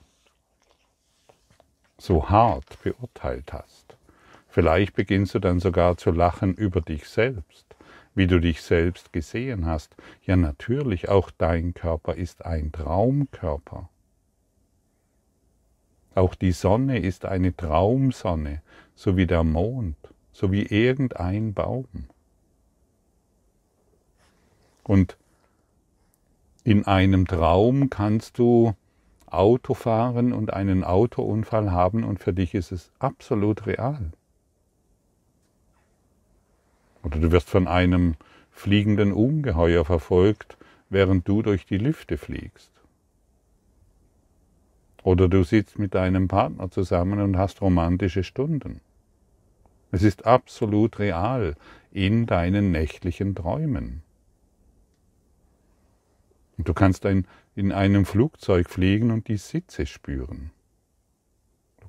so 1.97 2.29
hart 2.29 2.81
beurteilt 2.83 3.53
hast. 3.53 3.97
Vielleicht 4.49 4.95
beginnst 4.95 5.33
du 5.35 5.39
dann 5.39 5.59
sogar 5.59 5.97
zu 5.97 6.11
lachen 6.11 6.53
über 6.53 6.81
dich 6.81 7.07
selbst 7.07 7.71
wie 8.13 8.27
du 8.27 8.39
dich 8.39 8.61
selbst 8.61 9.13
gesehen 9.13 9.65
hast. 9.65 9.95
Ja 10.25 10.35
natürlich, 10.35 11.09
auch 11.09 11.31
dein 11.31 11.73
Körper 11.73 12.15
ist 12.15 12.45
ein 12.45 12.71
Traumkörper. 12.71 13.89
Auch 16.13 16.35
die 16.35 16.51
Sonne 16.51 16.99
ist 16.99 17.25
eine 17.25 17.55
Traumsonne, 17.55 18.61
so 18.95 19.15
wie 19.15 19.27
der 19.27 19.43
Mond, 19.43 19.95
so 20.33 20.51
wie 20.51 20.63
irgendein 20.63 21.53
Baum. 21.53 21.87
Und 24.83 25.15
in 26.63 26.85
einem 26.85 27.25
Traum 27.27 27.89
kannst 27.89 28.37
du 28.37 28.75
Auto 29.25 29.73
fahren 29.73 30.33
und 30.33 30.53
einen 30.53 30.83
Autounfall 30.83 31.71
haben 31.71 32.03
und 32.03 32.19
für 32.19 32.33
dich 32.33 32.53
ist 32.53 32.71
es 32.71 32.91
absolut 32.99 33.65
real. 33.65 34.11
Oder 37.03 37.19
du 37.19 37.31
wirst 37.31 37.49
von 37.49 37.67
einem 37.67 38.15
fliegenden 38.51 39.11
Ungeheuer 39.13 39.85
verfolgt, 39.85 40.57
während 40.89 41.27
du 41.27 41.41
durch 41.41 41.65
die 41.65 41.77
Lüfte 41.77 42.17
fliegst. 42.17 42.71
Oder 45.03 45.27
du 45.27 45.43
sitzt 45.43 45.79
mit 45.79 45.95
deinem 45.95 46.27
Partner 46.27 46.69
zusammen 46.69 47.19
und 47.21 47.37
hast 47.37 47.61
romantische 47.61 48.23
Stunden. 48.23 48.81
Es 49.91 50.03
ist 50.03 50.25
absolut 50.25 50.99
real 50.99 51.55
in 51.91 52.27
deinen 52.27 52.71
nächtlichen 52.71 53.33
Träumen. 53.33 54.03
Und 56.57 56.67
du 56.67 56.73
kannst 56.73 57.05
ein, 57.05 57.27
in 57.55 57.71
einem 57.71 58.05
Flugzeug 58.05 58.69
fliegen 58.69 59.11
und 59.11 59.27
die 59.27 59.37
Sitze 59.37 59.85
spüren 59.85 60.51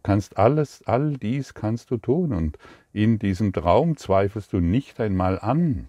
kannst 0.03 0.37
alles, 0.37 0.83
all 0.87 1.17
dies 1.17 1.55
kannst 1.55 1.91
du 1.91 1.97
tun 1.97 2.33
und 2.33 2.59
in 2.93 3.19
diesem 3.19 3.53
Traum 3.53 3.97
zweifelst 3.97 4.53
du 4.53 4.61
nicht 4.61 5.01
einmal 5.01 5.39
an, 5.39 5.89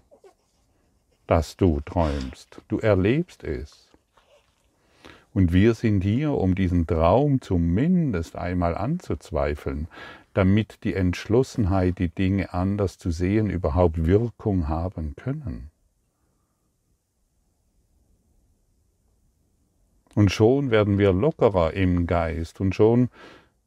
dass 1.26 1.56
du 1.56 1.80
träumst. 1.80 2.60
Du 2.68 2.78
erlebst 2.78 3.44
es. 3.44 3.88
Und 5.32 5.52
wir 5.52 5.74
sind 5.74 6.02
hier, 6.02 6.32
um 6.32 6.54
diesen 6.54 6.86
Traum 6.86 7.40
zumindest 7.40 8.36
einmal 8.36 8.76
anzuzweifeln, 8.76 9.88
damit 10.32 10.84
die 10.84 10.94
Entschlossenheit, 10.94 11.98
die 11.98 12.08
Dinge 12.08 12.54
anders 12.54 12.98
zu 12.98 13.10
sehen, 13.10 13.50
überhaupt 13.50 14.06
Wirkung 14.06 14.68
haben 14.68 15.16
können. 15.16 15.70
Und 20.14 20.30
schon 20.30 20.70
werden 20.70 20.98
wir 20.98 21.12
lockerer 21.12 21.72
im 21.72 22.06
Geist 22.06 22.60
und 22.60 22.74
schon 22.74 23.08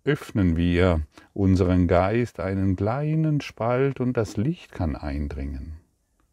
öffnen 0.05 0.55
wir 0.55 1.01
unseren 1.33 1.87
Geist 1.87 2.39
einen 2.39 2.77
kleinen 2.77 3.41
Spalt 3.41 3.99
und 3.99 4.15
das 4.15 4.37
Licht 4.37 4.71
kann 4.71 4.95
eindringen 4.95 5.73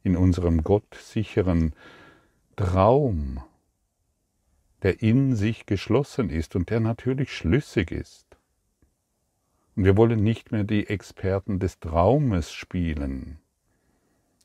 in 0.05 0.17
unserem 0.17 0.63
gottsicheren 0.63 1.73
Traum, 2.57 3.41
der 4.83 5.03
in 5.03 5.35
sich 5.35 5.67
geschlossen 5.67 6.31
ist 6.31 6.55
und 6.55 6.71
der 6.71 6.79
natürlich 6.79 7.33
schlüssig 7.33 7.91
ist. 7.91 8.27
Und 9.75 9.85
wir 9.85 9.97
wollen 9.97 10.23
nicht 10.23 10.53
mehr 10.53 10.63
die 10.63 10.89
Experten 10.89 11.59
des 11.59 11.81
Traumes 11.81 12.53
spielen, 12.53 13.39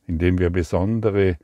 indem 0.07 0.39
wir 0.39 0.49
besondere 0.49 1.37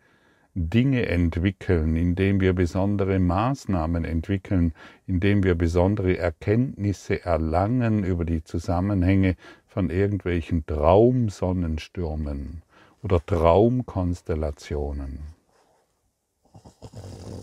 Dinge 0.58 1.08
entwickeln, 1.08 1.98
indem 1.98 2.40
wir 2.40 2.54
besondere 2.54 3.20
Maßnahmen 3.20 4.06
entwickeln, 4.06 4.74
indem 5.06 5.44
wir 5.44 5.54
besondere 5.56 6.18
Erkenntnisse 6.18 7.26
erlangen 7.26 8.06
über 8.06 8.24
die 8.24 8.42
Zusammenhänge 8.42 9.36
von 9.68 9.90
irgendwelchen 9.90 10.66
Traumsonnenstürmen 10.66 12.62
oder 13.04 13.24
Traumkonstellationen. 13.26 15.20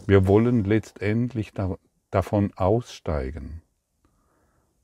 Wir 0.07 0.27
wollen 0.27 0.65
letztendlich 0.65 1.53
da, 1.53 1.77
davon 2.11 2.55
aussteigen. 2.57 3.61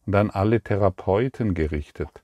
Und 0.04 0.14
an 0.14 0.28
alle 0.28 0.60
Therapeuten 0.60 1.54
gerichtet. 1.54 2.22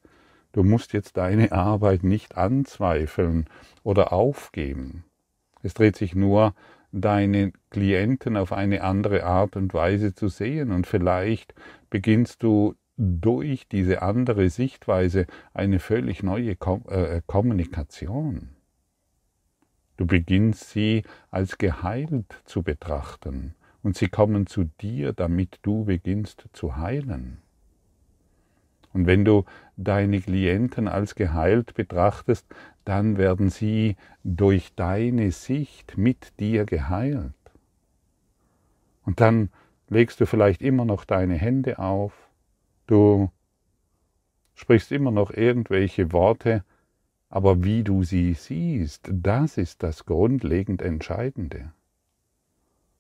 Du 0.53 0.65
musst 0.65 0.93
jetzt 0.93 1.17
deine 1.17 1.53
Arbeit 1.53 2.05
nicht 2.05 2.37
anzweifeln 2.37 3.47
oder 3.83 4.13
aufgeben. 4.13 5.05
Es 5.65 5.73
dreht 5.73 5.97
sich 5.97 6.15
nur, 6.15 6.55
deine 6.93 7.53
Klienten 7.71 8.37
auf 8.37 8.53
eine 8.53 8.83
andere 8.83 9.25
Art 9.25 9.57
und 9.57 9.73
Weise 9.73 10.15
zu 10.15 10.29
sehen 10.29 10.71
und 10.71 10.87
vielleicht 10.87 11.55
beginnst 11.89 12.43
du 12.43 12.75
durch 12.99 13.67
diese 13.67 14.03
andere 14.03 14.51
Sichtweise 14.51 15.27
eine 15.55 15.81
völlig 15.81 16.23
neue 16.23 16.53
äh, 16.53 17.23
Kommunikation. 17.27 18.51
Du 19.97 20.07
beginnst 20.07 20.71
sie 20.71 21.03
als 21.31 21.57
geheilt 21.57 22.43
zu 22.45 22.63
betrachten 22.63 23.55
und 23.83 23.97
sie 23.97 24.09
kommen 24.09 24.47
zu 24.47 24.65
dir, 24.83 25.15
damit 25.15 25.61
du 25.63 25.87
beginnst 25.87 26.45
zu 26.53 26.77
heilen. 26.77 27.44
Und 28.95 29.07
wenn 29.07 29.25
du 29.25 29.45
deine 29.77 30.21
Klienten 30.21 30.89
als 30.89 31.17
geheilt 31.17 31.75
betrachtest, 31.75 32.47
dann 32.85 33.19
werden 33.19 33.51
sie 33.51 33.97
durch 34.23 34.75
deine 34.75 35.33
Sicht 35.33 35.99
mit 35.99 36.39
dir 36.39 36.65
geheilt. 36.65 37.35
Und 39.05 39.21
dann 39.21 39.51
legst 39.89 40.21
du 40.21 40.27
vielleicht 40.27 40.63
immer 40.63 40.85
noch 40.85 41.05
deine 41.05 41.35
Hände 41.35 41.79
auf, 41.79 42.13
du 42.87 43.31
sprichst 44.55 44.93
immer 44.93 45.11
noch 45.11 45.31
irgendwelche 45.33 46.13
Worte, 46.13 46.65
aber 47.29 47.65
wie 47.65 47.83
du 47.83 48.05
sie 48.05 48.35
siehst, 48.35 49.11
das 49.13 49.59
ist 49.59 49.83
das 49.83 50.07
grundlegend 50.07 50.83
Entscheidende. 50.83 51.73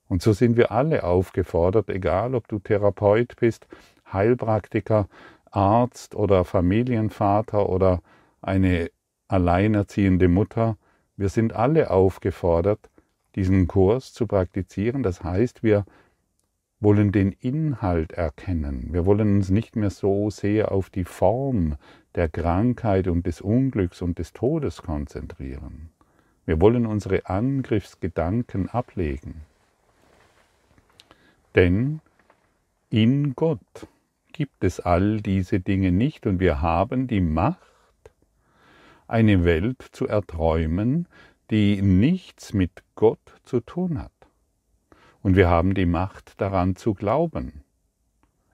Und 0.08 0.22
so 0.22 0.32
sind 0.32 0.56
wir 0.56 0.72
alle 0.72 1.04
aufgefordert, 1.04 1.88
egal 1.88 2.34
ob 2.34 2.48
du 2.48 2.58
Therapeut 2.58 3.36
bist, 3.36 3.66
Heilpraktiker, 4.12 5.08
Arzt 5.54 6.14
oder 6.14 6.44
Familienvater 6.44 7.68
oder 7.68 8.00
eine 8.42 8.90
alleinerziehende 9.28 10.28
Mutter, 10.28 10.76
wir 11.16 11.28
sind 11.28 11.52
alle 11.52 11.90
aufgefordert, 11.90 12.90
diesen 13.36 13.68
Kurs 13.68 14.12
zu 14.12 14.26
praktizieren. 14.26 15.02
Das 15.02 15.22
heißt, 15.22 15.62
wir 15.62 15.84
wollen 16.80 17.12
den 17.12 17.32
Inhalt 17.32 18.12
erkennen. 18.12 18.88
Wir 18.90 19.06
wollen 19.06 19.36
uns 19.36 19.50
nicht 19.50 19.76
mehr 19.76 19.90
so 19.90 20.30
sehr 20.30 20.72
auf 20.72 20.90
die 20.90 21.04
Form 21.04 21.76
der 22.14 22.28
Krankheit 22.28 23.08
und 23.08 23.26
des 23.26 23.40
Unglücks 23.40 24.02
und 24.02 24.18
des 24.18 24.32
Todes 24.32 24.82
konzentrieren. 24.82 25.90
Wir 26.46 26.60
wollen 26.60 26.84
unsere 26.84 27.26
Angriffsgedanken 27.26 28.68
ablegen. 28.68 29.42
Denn 31.54 32.00
in 32.90 33.34
Gott 33.34 33.88
gibt 34.34 34.64
es 34.64 34.80
all 34.80 35.22
diese 35.22 35.60
Dinge 35.60 35.92
nicht 35.92 36.26
und 36.26 36.40
wir 36.40 36.60
haben 36.60 37.06
die 37.06 37.20
Macht, 37.20 37.60
eine 39.06 39.44
Welt 39.44 39.80
zu 39.92 40.06
erträumen, 40.08 41.08
die 41.50 41.80
nichts 41.80 42.52
mit 42.52 42.82
Gott 42.96 43.40
zu 43.44 43.60
tun 43.60 43.98
hat. 43.98 44.12
Und 45.22 45.36
wir 45.36 45.48
haben 45.48 45.74
die 45.74 45.86
Macht 45.86 46.40
daran 46.40 46.74
zu 46.74 46.94
glauben, 46.94 47.62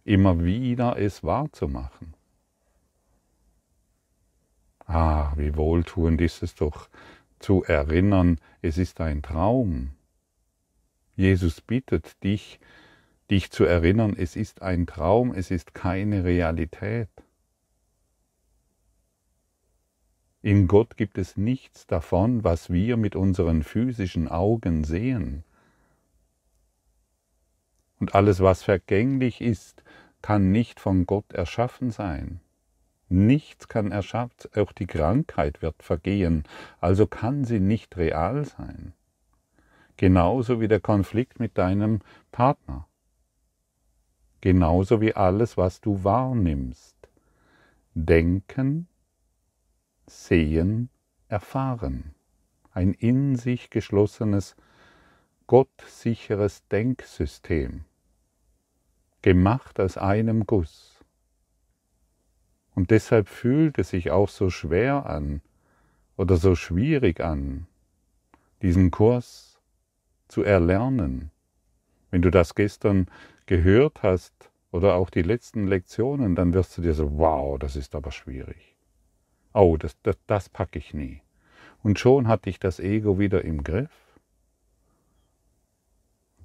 immer 0.04 0.44
wieder 0.44 0.98
es 0.98 1.24
wahrzumachen. 1.24 2.14
Ah, 4.86 5.32
wie 5.36 5.56
wohltuend 5.56 6.20
ist 6.20 6.42
es 6.42 6.54
doch 6.54 6.90
zu 7.38 7.64
erinnern, 7.64 8.38
es 8.60 8.76
ist 8.76 9.00
ein 9.00 9.22
Traum. 9.22 9.92
Jesus 11.16 11.62
bittet 11.62 12.22
dich, 12.22 12.60
dich 13.30 13.50
zu 13.50 13.64
erinnern, 13.64 14.14
es 14.16 14.36
ist 14.36 14.62
ein 14.62 14.86
Traum, 14.86 15.32
es 15.32 15.50
ist 15.50 15.74
keine 15.74 16.24
Realität. 16.24 17.08
In 20.42 20.68
Gott 20.68 20.96
gibt 20.96 21.18
es 21.18 21.36
nichts 21.36 21.86
davon, 21.86 22.44
was 22.44 22.70
wir 22.70 22.96
mit 22.96 23.14
unseren 23.14 23.62
physischen 23.62 24.26
Augen 24.26 24.84
sehen. 24.84 25.44
Und 27.98 28.14
alles, 28.14 28.40
was 28.40 28.62
vergänglich 28.62 29.42
ist, 29.42 29.84
kann 30.22 30.50
nicht 30.50 30.80
von 30.80 31.04
Gott 31.04 31.32
erschaffen 31.32 31.90
sein. 31.90 32.40
Nichts 33.10 33.68
kann 33.68 33.92
erschaffen, 33.92 34.50
auch 34.54 34.72
die 34.72 34.86
Krankheit 34.86 35.62
wird 35.62 35.82
vergehen, 35.82 36.44
also 36.80 37.06
kann 37.06 37.44
sie 37.44 37.60
nicht 37.60 37.96
real 37.96 38.44
sein. 38.44 38.94
Genauso 39.96 40.60
wie 40.60 40.68
der 40.68 40.80
Konflikt 40.80 41.40
mit 41.40 41.58
deinem 41.58 42.00
Partner. 42.32 42.86
Genauso 44.40 45.00
wie 45.00 45.14
alles, 45.14 45.56
was 45.56 45.80
du 45.80 46.02
wahrnimmst. 46.04 46.96
Denken, 47.94 48.88
sehen, 50.06 50.88
erfahren. 51.28 52.14
Ein 52.72 52.94
in 52.94 53.36
sich 53.36 53.70
geschlossenes, 53.70 54.56
gottsicheres 55.46 56.66
Denksystem 56.68 57.84
gemacht 59.22 59.80
aus 59.80 59.96
einem 59.98 60.46
Guss. 60.46 61.04
Und 62.74 62.90
deshalb 62.90 63.28
fühlt 63.28 63.78
es 63.78 63.90
sich 63.90 64.10
auch 64.10 64.28
so 64.28 64.48
schwer 64.48 65.06
an 65.06 65.42
oder 66.16 66.36
so 66.36 66.54
schwierig 66.54 67.20
an, 67.20 67.66
diesen 68.62 68.90
Kurs 68.90 69.60
zu 70.28 70.42
erlernen. 70.42 71.30
Wenn 72.10 72.22
du 72.22 72.30
das 72.30 72.54
gestern 72.54 73.06
gehört 73.50 74.04
hast 74.04 74.52
oder 74.70 74.94
auch 74.94 75.10
die 75.10 75.22
letzten 75.22 75.66
Lektionen, 75.66 76.36
dann 76.36 76.54
wirst 76.54 76.78
du 76.78 76.82
dir 76.82 76.94
so, 76.94 77.18
wow, 77.18 77.58
das 77.58 77.74
ist 77.74 77.96
aber 77.96 78.12
schwierig. 78.12 78.76
Oh, 79.52 79.76
das, 79.76 80.00
das, 80.04 80.16
das 80.28 80.48
packe 80.48 80.78
ich 80.78 80.94
nie. 80.94 81.20
Und 81.82 81.98
schon 81.98 82.28
hatte 82.28 82.48
ich 82.48 82.60
das 82.60 82.78
Ego 82.78 83.18
wieder 83.18 83.44
im 83.44 83.64
Griff 83.64 83.90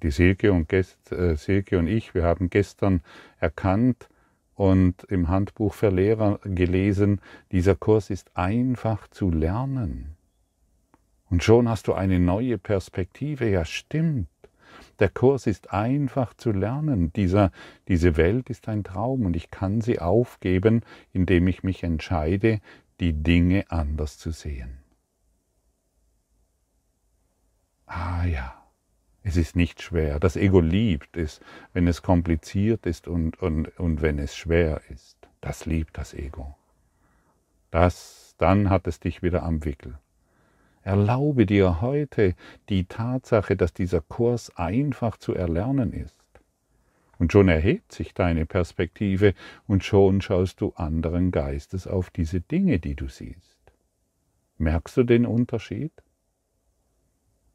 die 0.02 0.10
Silke 0.10 0.52
und, 0.52 0.72
äh, 0.72 1.36
Silke 1.36 1.78
und 1.78 1.86
ich, 1.86 2.12
wir 2.12 2.24
haben 2.24 2.50
gestern 2.50 3.02
erkannt 3.38 4.08
und 4.56 5.04
im 5.04 5.28
Handbuch 5.28 5.74
für 5.74 5.90
Lehrer 5.90 6.40
gelesen, 6.42 7.20
dieser 7.52 7.76
Kurs 7.76 8.10
ist 8.10 8.36
einfach 8.36 9.06
zu 9.08 9.30
lernen. 9.30 10.16
Und 11.30 11.44
schon 11.44 11.68
hast 11.68 11.86
du 11.86 11.94
eine 11.94 12.18
neue 12.18 12.58
Perspektive. 12.58 13.48
Ja, 13.48 13.64
stimmt. 13.64 14.28
Der 14.98 15.08
Kurs 15.08 15.46
ist 15.46 15.72
einfach 15.72 16.34
zu 16.34 16.52
lernen. 16.52 17.12
Dieser, 17.12 17.50
diese 17.88 18.16
Welt 18.16 18.50
ist 18.50 18.68
ein 18.68 18.84
Traum 18.84 19.26
und 19.26 19.36
ich 19.36 19.50
kann 19.50 19.80
sie 19.80 20.00
aufgeben, 20.00 20.82
indem 21.12 21.48
ich 21.48 21.62
mich 21.62 21.82
entscheide, 21.82 22.60
die 23.00 23.12
Dinge 23.12 23.64
anders 23.68 24.18
zu 24.18 24.30
sehen. 24.30 24.78
Ah 27.86 28.24
ja. 28.24 28.62
Es 29.22 29.36
ist 29.36 29.56
nicht 29.56 29.82
schwer. 29.82 30.20
Das 30.20 30.36
Ego 30.36 30.60
liebt 30.60 31.16
es, 31.16 31.40
wenn 31.72 31.88
es 31.88 32.02
kompliziert 32.02 32.86
ist 32.86 33.08
und, 33.08 33.42
und, 33.42 33.76
und 33.76 34.00
wenn 34.00 34.20
es 34.20 34.36
schwer 34.36 34.80
ist. 34.88 35.16
Das 35.40 35.66
liebt 35.66 35.98
das 35.98 36.14
Ego. 36.14 36.54
Das, 37.72 38.36
dann 38.38 38.70
hat 38.70 38.86
es 38.86 39.00
dich 39.00 39.24
wieder 39.24 39.42
am 39.42 39.64
Wickel. 39.64 39.98
Erlaube 40.86 41.46
dir 41.46 41.80
heute 41.80 42.34
die 42.68 42.84
Tatsache, 42.84 43.56
dass 43.56 43.72
dieser 43.72 44.00
Kurs 44.00 44.56
einfach 44.56 45.16
zu 45.16 45.34
erlernen 45.34 45.92
ist. 45.92 46.14
Und 47.18 47.32
schon 47.32 47.48
erhebt 47.48 47.92
sich 47.92 48.14
deine 48.14 48.46
Perspektive 48.46 49.34
und 49.66 49.84
schon 49.84 50.20
schaust 50.20 50.60
du 50.60 50.72
anderen 50.76 51.32
Geistes 51.32 51.86
auf 51.86 52.10
diese 52.10 52.40
Dinge, 52.40 52.78
die 52.78 52.94
du 52.94 53.08
siehst. 53.08 53.58
Merkst 54.58 54.96
du 54.96 55.02
den 55.02 55.26
Unterschied? 55.26 55.92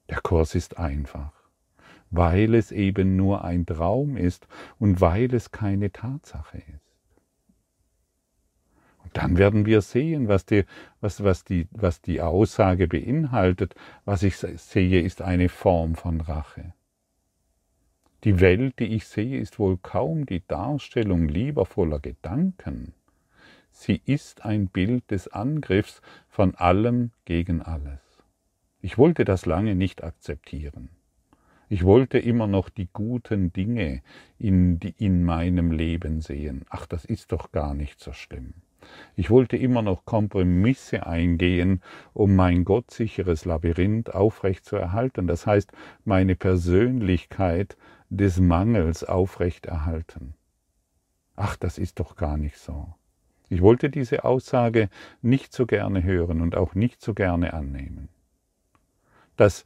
Der 0.10 0.20
Kurs 0.22 0.56
ist 0.56 0.78
einfach 0.78 1.32
weil 2.12 2.56
es 2.56 2.72
eben 2.72 3.16
nur 3.16 3.44
ein 3.44 3.66
Traum 3.66 4.18
ist 4.18 4.46
und 4.80 5.02
weil 5.02 5.34
es 5.34 5.52
keine 5.52 5.92
Tatsache 5.92 6.58
ist. 6.76 6.91
Dann 9.14 9.38
werden 9.38 9.66
wir 9.66 9.82
sehen, 9.82 10.28
was 10.28 10.46
die, 10.46 10.64
was, 11.02 11.24
was, 11.24 11.44
die, 11.44 11.68
was 11.72 12.02
die 12.02 12.22
Aussage 12.22 12.88
beinhaltet. 12.88 13.76
Was 14.06 14.24
ich 14.24 14.38
sehe, 14.38 15.02
ist 15.02 15.22
eine 15.22 15.50
Form 15.50 15.96
von 15.96 16.22
Rache. 16.22 16.74
Die 18.24 18.40
Welt, 18.40 18.80
die 18.80 18.96
ich 18.96 19.08
sehe, 19.08 19.40
ist 19.40 19.60
wohl 19.60 19.78
kaum 19.78 20.26
die 20.26 20.46
Darstellung 20.48 21.28
liebevoller 21.28 22.00
Gedanken. 22.00 22.94
Sie 23.72 24.02
ist 24.06 24.46
ein 24.46 24.68
Bild 24.68 25.10
des 25.12 25.28
Angriffs 25.28 26.02
von 26.30 26.56
allem 26.56 27.12
gegen 27.26 27.62
alles. 27.62 28.00
Ich 28.82 28.98
wollte 28.98 29.26
das 29.26 29.46
lange 29.46 29.76
nicht 29.76 30.04
akzeptieren. 30.04 30.90
Ich 31.68 31.84
wollte 31.84 32.20
immer 32.20 32.48
noch 32.48 32.70
die 32.70 32.90
guten 32.92 33.54
Dinge 33.54 34.02
in, 34.38 34.80
in 34.98 35.24
meinem 35.24 35.72
Leben 35.72 36.22
sehen. 36.22 36.66
Ach, 36.70 36.86
das 36.86 37.06
ist 37.06 37.32
doch 37.32 37.52
gar 37.52 37.74
nicht 37.74 38.00
so 38.00 38.12
schlimm. 38.12 38.54
Ich 39.16 39.30
wollte 39.30 39.58
immer 39.58 39.82
noch 39.82 40.06
Kompromisse 40.06 41.06
eingehen, 41.06 41.82
um 42.14 42.36
mein 42.36 42.66
gottsicheres 42.66 43.46
Labyrinth 43.46 44.14
aufrecht 44.14 44.66
zu 44.66 44.76
erhalten. 44.76 45.28
Das 45.28 45.46
heißt, 45.46 45.72
meine 46.06 46.36
Persönlichkeit 46.36 47.78
des 48.10 48.40
Mangels 48.40 49.04
aufrecht 49.04 49.66
erhalten. 49.66 50.34
Ach, 51.36 51.56
das 51.56 51.78
ist 51.78 52.00
doch 52.00 52.16
gar 52.16 52.38
nicht 52.38 52.58
so. 52.58 52.94
Ich 53.50 53.62
wollte 53.62 53.90
diese 53.90 54.24
Aussage 54.24 54.90
nicht 55.22 55.54
so 55.54 55.66
gerne 55.66 56.04
hören 56.04 56.42
und 56.42 56.56
auch 56.56 56.76
nicht 56.76 57.02
so 57.02 57.14
gerne 57.14 57.54
annehmen. 57.54 58.10
Dass 59.36 59.66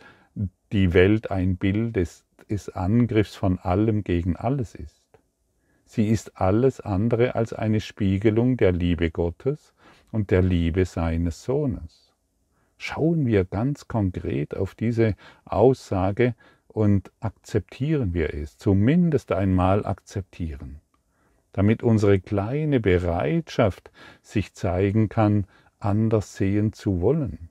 die 0.71 0.93
Welt 0.93 1.32
ein 1.32 1.58
Bild 1.58 1.95
des, 1.95 2.25
des 2.49 2.69
Angriffs 2.69 3.36
von 3.36 3.60
allem 3.60 4.04
gegen 4.04 4.36
alles 4.36 4.73
ist. 4.73 5.04
Sie 5.95 6.10
ist 6.10 6.36
alles 6.36 6.81
andere 6.81 7.36
als 7.36 7.53
eine 7.53 7.79
Spiegelung 7.79 8.58
der 8.58 8.73
Liebe 8.73 9.12
Gottes 9.12 9.73
und 10.12 10.29
der 10.29 10.41
Liebe 10.41 10.84
seines 10.84 11.45
Sohnes. 11.45 12.12
Schauen 12.77 13.25
wir 13.25 13.45
ganz 13.45 13.88
konkret 13.88 14.58
auf 14.58 14.75
diese 14.75 15.15
Aussage 15.45 16.36
und 16.67 17.13
akzeptieren 17.21 18.13
wir 18.13 18.34
es, 18.34 18.58
zumindest 18.58 19.31
einmal 19.31 19.86
akzeptieren, 19.86 20.81
damit 21.53 21.81
unsere 21.81 22.19
kleine 22.19 22.81
Bereitschaft 22.81 23.89
sich 24.21 24.53
zeigen 24.53 25.08
kann, 25.08 25.47
anders 25.79 26.36
sehen 26.36 26.73
zu 26.73 26.99
wollen 26.99 27.47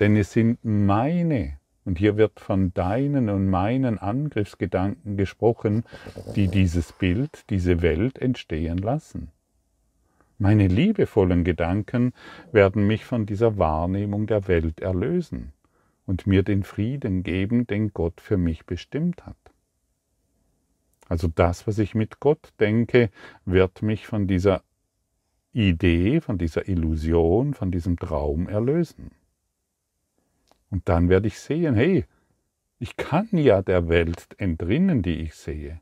denn 0.00 0.16
es 0.16 0.32
sind 0.32 0.58
meine, 0.64 1.59
und 1.90 1.98
hier 1.98 2.16
wird 2.16 2.38
von 2.38 2.72
deinen 2.72 3.28
und 3.28 3.48
meinen 3.48 3.98
Angriffsgedanken 3.98 5.16
gesprochen, 5.16 5.82
die 6.36 6.46
dieses 6.46 6.92
Bild, 6.92 7.50
diese 7.50 7.82
Welt 7.82 8.16
entstehen 8.20 8.78
lassen. 8.78 9.32
Meine 10.38 10.68
liebevollen 10.68 11.42
Gedanken 11.42 12.12
werden 12.52 12.86
mich 12.86 13.04
von 13.04 13.26
dieser 13.26 13.58
Wahrnehmung 13.58 14.28
der 14.28 14.46
Welt 14.46 14.78
erlösen 14.78 15.52
und 16.06 16.28
mir 16.28 16.44
den 16.44 16.62
Frieden 16.62 17.24
geben, 17.24 17.66
den 17.66 17.92
Gott 17.92 18.20
für 18.20 18.36
mich 18.36 18.66
bestimmt 18.66 19.26
hat. 19.26 19.50
Also 21.08 21.26
das, 21.26 21.66
was 21.66 21.80
ich 21.80 21.96
mit 21.96 22.20
Gott 22.20 22.52
denke, 22.60 23.10
wird 23.44 23.82
mich 23.82 24.06
von 24.06 24.28
dieser 24.28 24.62
Idee, 25.52 26.20
von 26.20 26.38
dieser 26.38 26.68
Illusion, 26.68 27.52
von 27.52 27.72
diesem 27.72 27.98
Traum 27.98 28.48
erlösen. 28.48 29.10
Und 30.70 30.88
dann 30.88 31.08
werde 31.08 31.26
ich 31.26 31.38
sehen, 31.38 31.74
hey, 31.74 32.04
ich 32.78 32.96
kann 32.96 33.28
ja 33.32 33.60
der 33.60 33.88
Welt 33.88 34.28
entrinnen, 34.38 35.02
die 35.02 35.20
ich 35.20 35.34
sehe, 35.34 35.80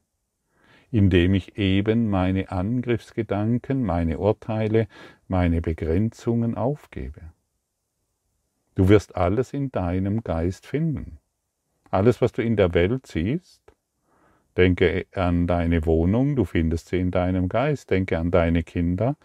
indem 0.91 1.35
ich 1.35 1.57
eben 1.57 2.11
meine 2.11 2.51
Angriffsgedanken, 2.51 3.85
meine 3.85 4.19
Urteile, 4.19 4.89
meine 5.29 5.61
Begrenzungen 5.61 6.57
aufgebe. 6.57 7.21
Du 8.75 8.89
wirst 8.89 9.17
alles 9.17 9.53
in 9.53 9.71
deinem 9.71 10.23
Geist 10.23 10.67
finden. 10.67 11.19
Alles, 11.91 12.21
was 12.21 12.33
du 12.33 12.43
in 12.43 12.57
der 12.57 12.75
Welt 12.75 13.07
siehst, 13.07 13.63
denke 14.57 15.07
an 15.15 15.47
deine 15.47 15.87
Wohnung, 15.87 16.37
du 16.37 16.45
findest 16.45 16.89
sie 16.89 16.99
in 17.01 17.11
deinem 17.11 17.49
Geist. 17.49 17.91
Denke 17.91 18.19
an 18.19 18.31
deine 18.31 18.63
Kinder, 18.63 19.17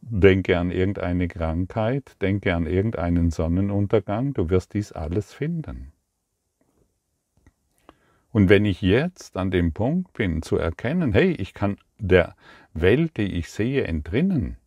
denke 0.00 0.58
an 0.58 0.70
irgendeine 0.70 1.28
Krankheit, 1.28 2.16
denke 2.20 2.54
an 2.54 2.66
irgendeinen 2.66 3.30
Sonnenuntergang, 3.30 4.34
du 4.34 4.50
wirst 4.50 4.74
dies 4.74 4.92
alles 4.92 5.32
finden. 5.32 5.92
Und 8.30 8.48
wenn 8.48 8.64
ich 8.64 8.82
jetzt 8.82 9.36
an 9.36 9.50
dem 9.50 9.72
Punkt 9.72 10.12
bin, 10.12 10.42
zu 10.42 10.56
erkennen, 10.56 11.12
hey, 11.12 11.32
ich 11.32 11.54
kann 11.54 11.78
der 11.98 12.36
Welt, 12.74 13.16
die 13.16 13.34
ich 13.34 13.50
sehe, 13.50 13.84
entrinnen, 13.84 14.58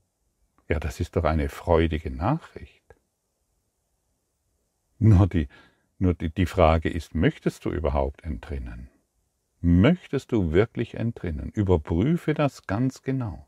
ja, 0.68 0.80
das 0.80 1.00
ist 1.00 1.16
doch 1.16 1.24
eine 1.24 1.50
freudige 1.50 2.12
Nachricht. 2.12 2.82
Nur 5.00 5.28
die, 5.28 5.48
nur 6.00 6.14
die, 6.14 6.30
die 6.30 6.46
Frage 6.46 6.90
ist, 6.90 7.14
möchtest 7.16 7.66
du 7.66 7.72
überhaupt 7.72 8.24
entrinnen? 8.24 8.90
Möchtest 9.62 10.32
du 10.32 10.52
wirklich 10.54 10.96
entrinnen? 10.96 11.52
Überprüfe 11.52 12.34
das 12.34 12.66
ganz 12.68 13.04
genau. 13.04 13.48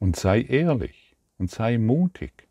Und 0.00 0.16
sei 0.16 0.42
ehrlich 0.42 1.14
und 1.38 1.50
sei 1.50 1.78
mutig. 1.78 2.48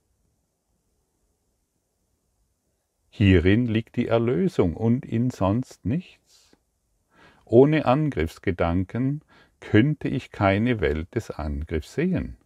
Hierin 3.09 3.65
liegt 3.65 3.97
die 3.97 4.07
Erlösung 4.07 4.75
und 4.77 5.05
in 5.05 5.29
sonst 5.29 5.83
nichts. 5.83 6.55
Ohne 7.43 7.85
Angriffsgedanken 7.85 9.21
könnte 9.59 10.07
ich 10.07 10.31
keine 10.31 10.79
Welt 10.79 11.13
des 11.15 11.31
Angriffs 11.31 11.95
sehen. 11.95 12.37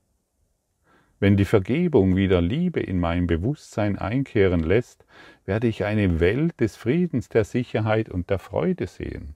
Wenn 1.20 1.38
die 1.38 1.46
Vergebung 1.46 2.16
wieder 2.16 2.42
Liebe 2.42 2.80
in 2.80 3.00
mein 3.00 3.28
Bewusstsein 3.28 3.98
einkehren 3.98 4.62
lässt, 4.62 5.06
werde 5.46 5.68
ich 5.68 5.84
eine 5.84 6.22
Welt 6.22 6.60
des 6.60 6.76
Friedens, 6.76 7.30
der 7.30 7.44
Sicherheit 7.44 8.10
und 8.10 8.30
der 8.30 8.40
Freude 8.40 8.88
sehen. 8.88 9.36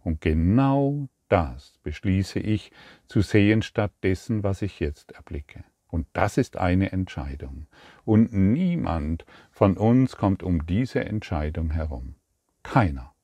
Und 0.00 0.20
genau 0.20 1.08
das 1.28 1.78
beschließe 1.82 2.40
ich 2.40 2.72
zu 3.06 3.20
sehen 3.20 3.62
statt 3.62 3.92
dessen, 4.02 4.42
was 4.42 4.62
ich 4.62 4.80
jetzt 4.80 5.12
erblicke. 5.12 5.64
Und 5.88 6.06
das 6.12 6.36
ist 6.36 6.56
eine 6.56 6.92
Entscheidung. 6.92 7.66
Und 8.04 8.32
niemand 8.32 9.24
von 9.50 9.76
uns 9.76 10.16
kommt 10.16 10.42
um 10.42 10.66
diese 10.66 11.04
Entscheidung 11.04 11.70
herum. 11.70 12.14
Keiner. 12.62 13.14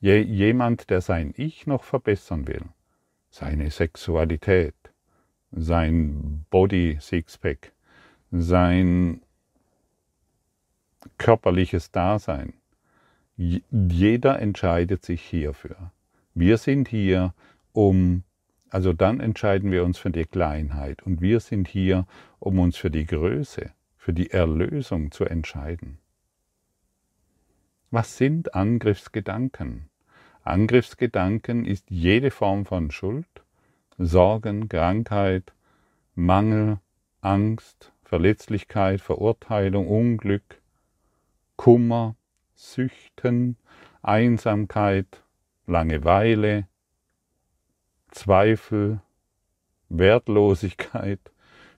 Je, 0.00 0.20
jemand, 0.20 0.90
der 0.90 1.00
sein 1.00 1.32
Ich 1.36 1.66
noch 1.66 1.84
verbessern 1.84 2.46
will, 2.46 2.64
seine 3.30 3.70
Sexualität, 3.70 4.74
sein 5.50 6.44
Body 6.50 6.98
Sixpack, 7.00 7.72
sein 8.30 9.22
körperliches 11.18 11.90
Dasein, 11.90 12.54
jeder 13.36 14.38
entscheidet 14.38 15.04
sich 15.04 15.22
hierfür. 15.22 15.92
Wir 16.34 16.58
sind 16.58 16.88
hier, 16.88 17.34
um 17.72 18.24
also 18.72 18.94
dann 18.94 19.20
entscheiden 19.20 19.70
wir 19.70 19.84
uns 19.84 19.98
für 19.98 20.10
die 20.10 20.24
Kleinheit 20.24 21.02
und 21.02 21.20
wir 21.20 21.40
sind 21.40 21.68
hier, 21.68 22.06
um 22.38 22.58
uns 22.58 22.78
für 22.78 22.90
die 22.90 23.04
Größe, 23.04 23.70
für 23.98 24.14
die 24.14 24.30
Erlösung 24.30 25.10
zu 25.10 25.26
entscheiden. 25.26 25.98
Was 27.90 28.16
sind 28.16 28.54
Angriffsgedanken? 28.54 29.90
Angriffsgedanken 30.42 31.66
ist 31.66 31.90
jede 31.90 32.30
Form 32.30 32.64
von 32.64 32.90
Schuld, 32.90 33.26
Sorgen, 33.98 34.70
Krankheit, 34.70 35.52
Mangel, 36.14 36.78
Angst, 37.20 37.92
Verletzlichkeit, 38.04 39.02
Verurteilung, 39.02 39.86
Unglück, 39.86 40.62
Kummer, 41.56 42.16
Süchten, 42.54 43.58
Einsamkeit, 44.00 45.21
Langeweile, 45.66 46.66
Zweifel, 48.10 49.00
Wertlosigkeit, 49.88 51.20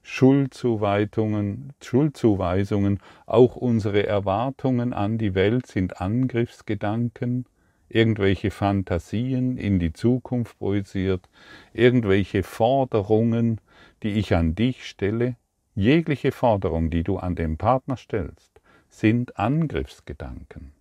Schuldzuweisungen, 0.02 1.72
Schuldzuweisungen, 1.82 3.00
auch 3.26 3.56
unsere 3.56 4.06
Erwartungen 4.06 4.92
an 4.92 5.18
die 5.18 5.34
Welt 5.34 5.66
sind 5.66 6.00
Angriffsgedanken, 6.00 7.46
irgendwelche 7.88 8.50
Fantasien 8.50 9.56
in 9.56 9.78
die 9.78 9.92
Zukunft 9.92 10.58
projiziert, 10.58 11.28
irgendwelche 11.72 12.42
Forderungen, 12.42 13.60
die 14.02 14.12
ich 14.12 14.34
an 14.34 14.54
dich 14.54 14.86
stelle, 14.86 15.36
jegliche 15.74 16.32
Forderung, 16.32 16.90
die 16.90 17.02
du 17.02 17.16
an 17.16 17.34
den 17.34 17.56
Partner 17.56 17.96
stellst, 17.96 18.60
sind 18.90 19.38
Angriffsgedanken 19.38 20.73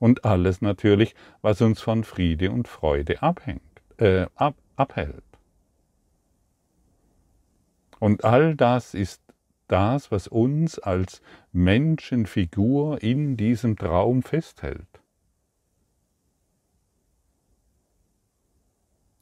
und 0.00 0.24
alles 0.24 0.60
natürlich, 0.60 1.14
was 1.42 1.60
uns 1.60 1.80
von 1.80 2.02
Friede 2.02 2.50
und 2.50 2.66
Freude 2.66 3.22
abhängt, 3.22 3.62
äh, 3.98 4.26
ab, 4.34 4.56
abhält. 4.74 5.22
Und 8.00 8.24
all 8.24 8.56
das 8.56 8.94
ist 8.94 9.22
das, 9.68 10.10
was 10.10 10.26
uns 10.26 10.78
als 10.80 11.22
Menschenfigur 11.52 13.00
in 13.02 13.36
diesem 13.36 13.76
Traum 13.76 14.22
festhält. 14.22 14.88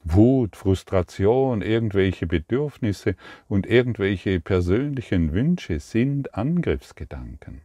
Wut, 0.05 0.55
Frustration, 0.55 1.61
irgendwelche 1.61 2.25
Bedürfnisse 2.25 3.15
und 3.47 3.67
irgendwelche 3.67 4.39
persönlichen 4.39 5.33
Wünsche 5.33 5.79
sind 5.79 6.33
Angriffsgedanken. 6.33 7.61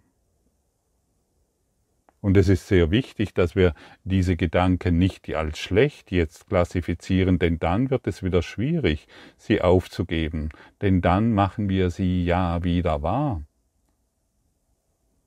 Und 2.24 2.38
es 2.38 2.48
ist 2.48 2.68
sehr 2.68 2.90
wichtig, 2.90 3.34
dass 3.34 3.54
wir 3.54 3.74
diese 4.02 4.34
Gedanken 4.34 4.96
nicht 4.96 5.28
als 5.34 5.58
schlecht 5.58 6.10
jetzt 6.10 6.46
klassifizieren, 6.46 7.38
denn 7.38 7.58
dann 7.58 7.90
wird 7.90 8.06
es 8.06 8.22
wieder 8.22 8.40
schwierig, 8.40 9.08
sie 9.36 9.60
aufzugeben, 9.60 10.48
denn 10.80 11.02
dann 11.02 11.34
machen 11.34 11.68
wir 11.68 11.90
sie 11.90 12.24
ja 12.24 12.64
wieder 12.64 13.02
wahr, 13.02 13.42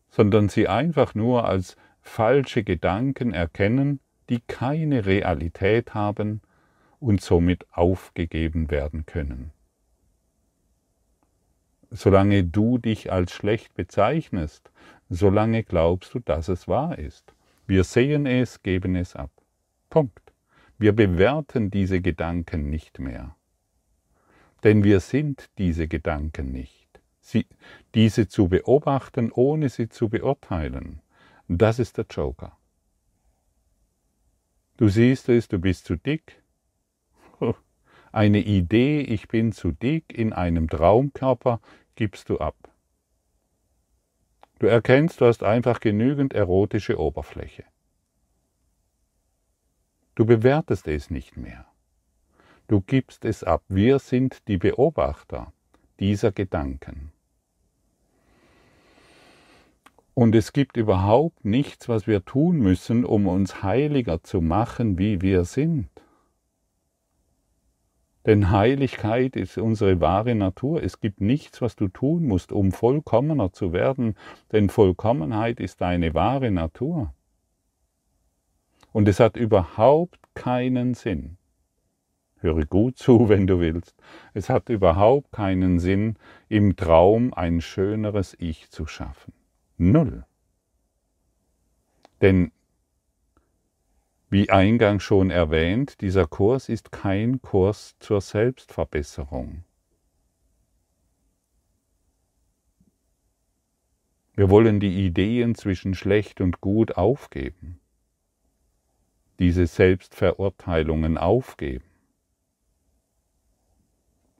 sondern 0.09 0.49
sie 0.49 0.67
einfach 0.67 1.13
nur 1.13 1.47
als 1.47 1.75
falsche 2.01 2.63
Gedanken 2.63 3.31
erkennen, 3.31 3.99
die 4.29 4.39
keine 4.47 5.05
Realität 5.05 5.93
haben 5.93 6.41
und 6.99 7.21
somit 7.21 7.67
aufgegeben 7.71 8.71
werden 8.71 9.05
können. 9.05 9.51
Solange 11.91 12.43
du 12.43 12.79
dich 12.79 13.11
als 13.11 13.31
schlecht 13.33 13.75
bezeichnest, 13.75 14.71
solange 15.09 15.63
glaubst 15.63 16.13
du, 16.13 16.19
dass 16.19 16.47
es 16.49 16.67
wahr 16.67 16.97
ist. 16.97 17.33
Wir 17.65 17.83
sehen 17.83 18.25
es, 18.25 18.61
geben 18.63 18.95
es 18.95 19.15
ab. 19.15 19.31
Punkt. 19.89 20.33
Wir 20.77 20.93
bewerten 20.93 21.71
diese 21.71 22.01
Gedanken 22.01 22.69
nicht 22.69 22.99
mehr. 22.99 23.35
Denn 24.63 24.83
wir 24.83 24.99
sind 24.99 25.49
diese 25.57 25.87
Gedanken 25.87 26.51
nicht. 26.51 26.87
Sie, 27.19 27.45
diese 27.93 28.27
zu 28.27 28.47
beobachten, 28.47 29.31
ohne 29.31 29.69
sie 29.69 29.89
zu 29.89 30.07
beurteilen, 30.07 31.01
das 31.47 31.79
ist 31.79 31.97
der 31.97 32.05
Joker. 32.09 32.57
Du 34.77 34.89
siehst 34.89 35.27
es, 35.29 35.47
du 35.47 35.59
bist 35.59 35.85
zu 35.85 35.95
dick. 35.95 36.41
Eine 38.11 38.39
Idee, 38.39 39.01
ich 39.01 39.27
bin 39.27 39.51
zu 39.51 39.71
dick 39.71 40.13
in 40.13 40.31
einem 40.33 40.69
Traumkörper, 40.69 41.59
gibst 41.95 42.29
du 42.29 42.39
ab. 42.39 42.55
Du 44.59 44.67
erkennst, 44.67 45.21
du 45.21 45.25
hast 45.25 45.43
einfach 45.43 45.79
genügend 45.79 46.33
erotische 46.33 46.99
Oberfläche. 46.99 47.63
Du 50.15 50.25
bewertest 50.25 50.87
es 50.87 51.11
nicht 51.11 51.37
mehr. 51.37 51.65
Du 52.67 52.81
gibst 52.81 53.23
es 53.23 53.43
ab. 53.43 53.63
Wir 53.67 53.99
sind 53.99 54.47
die 54.47 54.57
Beobachter 54.57 55.53
dieser 55.99 56.31
Gedanken. 56.31 57.11
Und 60.15 60.33
es 60.33 60.51
gibt 60.51 60.77
überhaupt 60.77 61.45
nichts, 61.45 61.87
was 61.87 62.07
wir 62.07 62.25
tun 62.25 62.57
müssen, 62.57 63.05
um 63.05 63.27
uns 63.27 63.61
heiliger 63.61 64.23
zu 64.23 64.41
machen, 64.41 64.97
wie 64.97 65.21
wir 65.21 65.45
sind. 65.45 65.89
Denn 68.27 68.51
Heiligkeit 68.51 69.35
ist 69.35 69.57
unsere 69.57 70.01
wahre 70.01 70.35
Natur. 70.35 70.83
Es 70.83 70.99
gibt 70.99 71.21
nichts, 71.21 71.61
was 71.61 71.75
du 71.75 71.87
tun 71.87 72.27
musst, 72.27 72.51
um 72.51 72.71
vollkommener 72.73 73.53
zu 73.53 73.73
werden, 73.73 74.15
denn 74.51 74.69
Vollkommenheit 74.69 75.59
ist 75.59 75.81
deine 75.81 76.13
wahre 76.13 76.51
Natur. 76.51 77.13
Und 78.91 79.07
es 79.07 79.19
hat 79.19 79.37
überhaupt 79.37 80.19
keinen 80.35 80.93
Sinn, 80.93 81.37
Höre 82.39 82.65
gut 82.65 82.97
zu, 82.97 83.29
wenn 83.29 83.47
du 83.47 83.59
willst. 83.59 83.95
Es 84.33 84.49
hat 84.49 84.69
überhaupt 84.69 85.31
keinen 85.31 85.79
Sinn, 85.79 86.17
im 86.49 86.75
Traum 86.75 87.33
ein 87.33 87.61
schöneres 87.61 88.35
Ich 88.39 88.69
zu 88.69 88.85
schaffen. 88.85 89.33
Null. 89.77 90.25
Denn, 92.21 92.51
wie 94.29 94.49
eingangs 94.49 95.03
schon 95.03 95.29
erwähnt, 95.29 96.01
dieser 96.01 96.27
Kurs 96.27 96.69
ist 96.69 96.91
kein 96.91 97.41
Kurs 97.41 97.95
zur 97.99 98.21
Selbstverbesserung. 98.21 99.63
Wir 104.35 104.51
wollen 104.51 104.79
die 104.79 105.05
Ideen 105.05 105.55
zwischen 105.55 105.95
schlecht 105.95 106.41
und 106.41 106.61
gut 106.61 106.95
aufgeben, 106.95 107.79
diese 109.39 109.65
Selbstverurteilungen 109.65 111.17
aufgeben. 111.17 111.83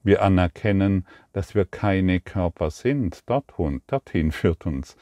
Wir 0.04 0.22
anerkennen, 0.22 1.08
dass 1.34 1.56
wir 1.56 1.66
keine 1.66 2.20
Körper 2.20 2.70
sind. 2.70 3.28
Dorthin, 3.28 3.82
dorthin 3.88 4.32
führt 4.32 4.66
uns 4.66 4.96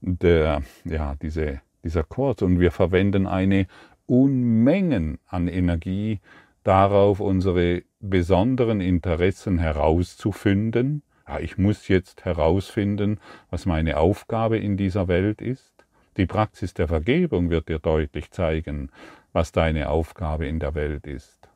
der, 0.00 0.62
ja, 0.84 1.14
diese, 1.16 1.60
dieser 1.84 2.02
Kurs. 2.02 2.40
Und 2.42 2.58
wir 2.58 2.72
verwenden 2.72 3.26
eine 3.26 3.66
Unmengen 4.08 5.18
an 5.26 5.48
Energie 5.48 6.20
darauf, 6.64 7.20
unsere 7.20 7.82
besonderen 8.00 8.80
Interessen 8.80 9.58
herauszufinden. 9.58 11.02
Ja, 11.26 11.38
ich 11.40 11.58
muss 11.58 11.88
jetzt 11.88 12.24
herausfinden, 12.24 13.20
was 13.50 13.66
meine 13.66 13.98
Aufgabe 13.98 14.58
in 14.58 14.76
dieser 14.76 15.08
Welt 15.08 15.42
ist. 15.42 15.72
Die 16.16 16.26
Praxis 16.26 16.74
der 16.74 16.88
Vergebung 16.88 17.50
wird 17.50 17.68
dir 17.68 17.78
deutlich 17.78 18.30
zeigen, 18.30 18.90
was 19.32 19.52
deine 19.52 19.90
Aufgabe 19.90 20.46
in 20.46 20.58
der 20.58 20.74
Welt 20.74 21.06
ist. 21.06 21.48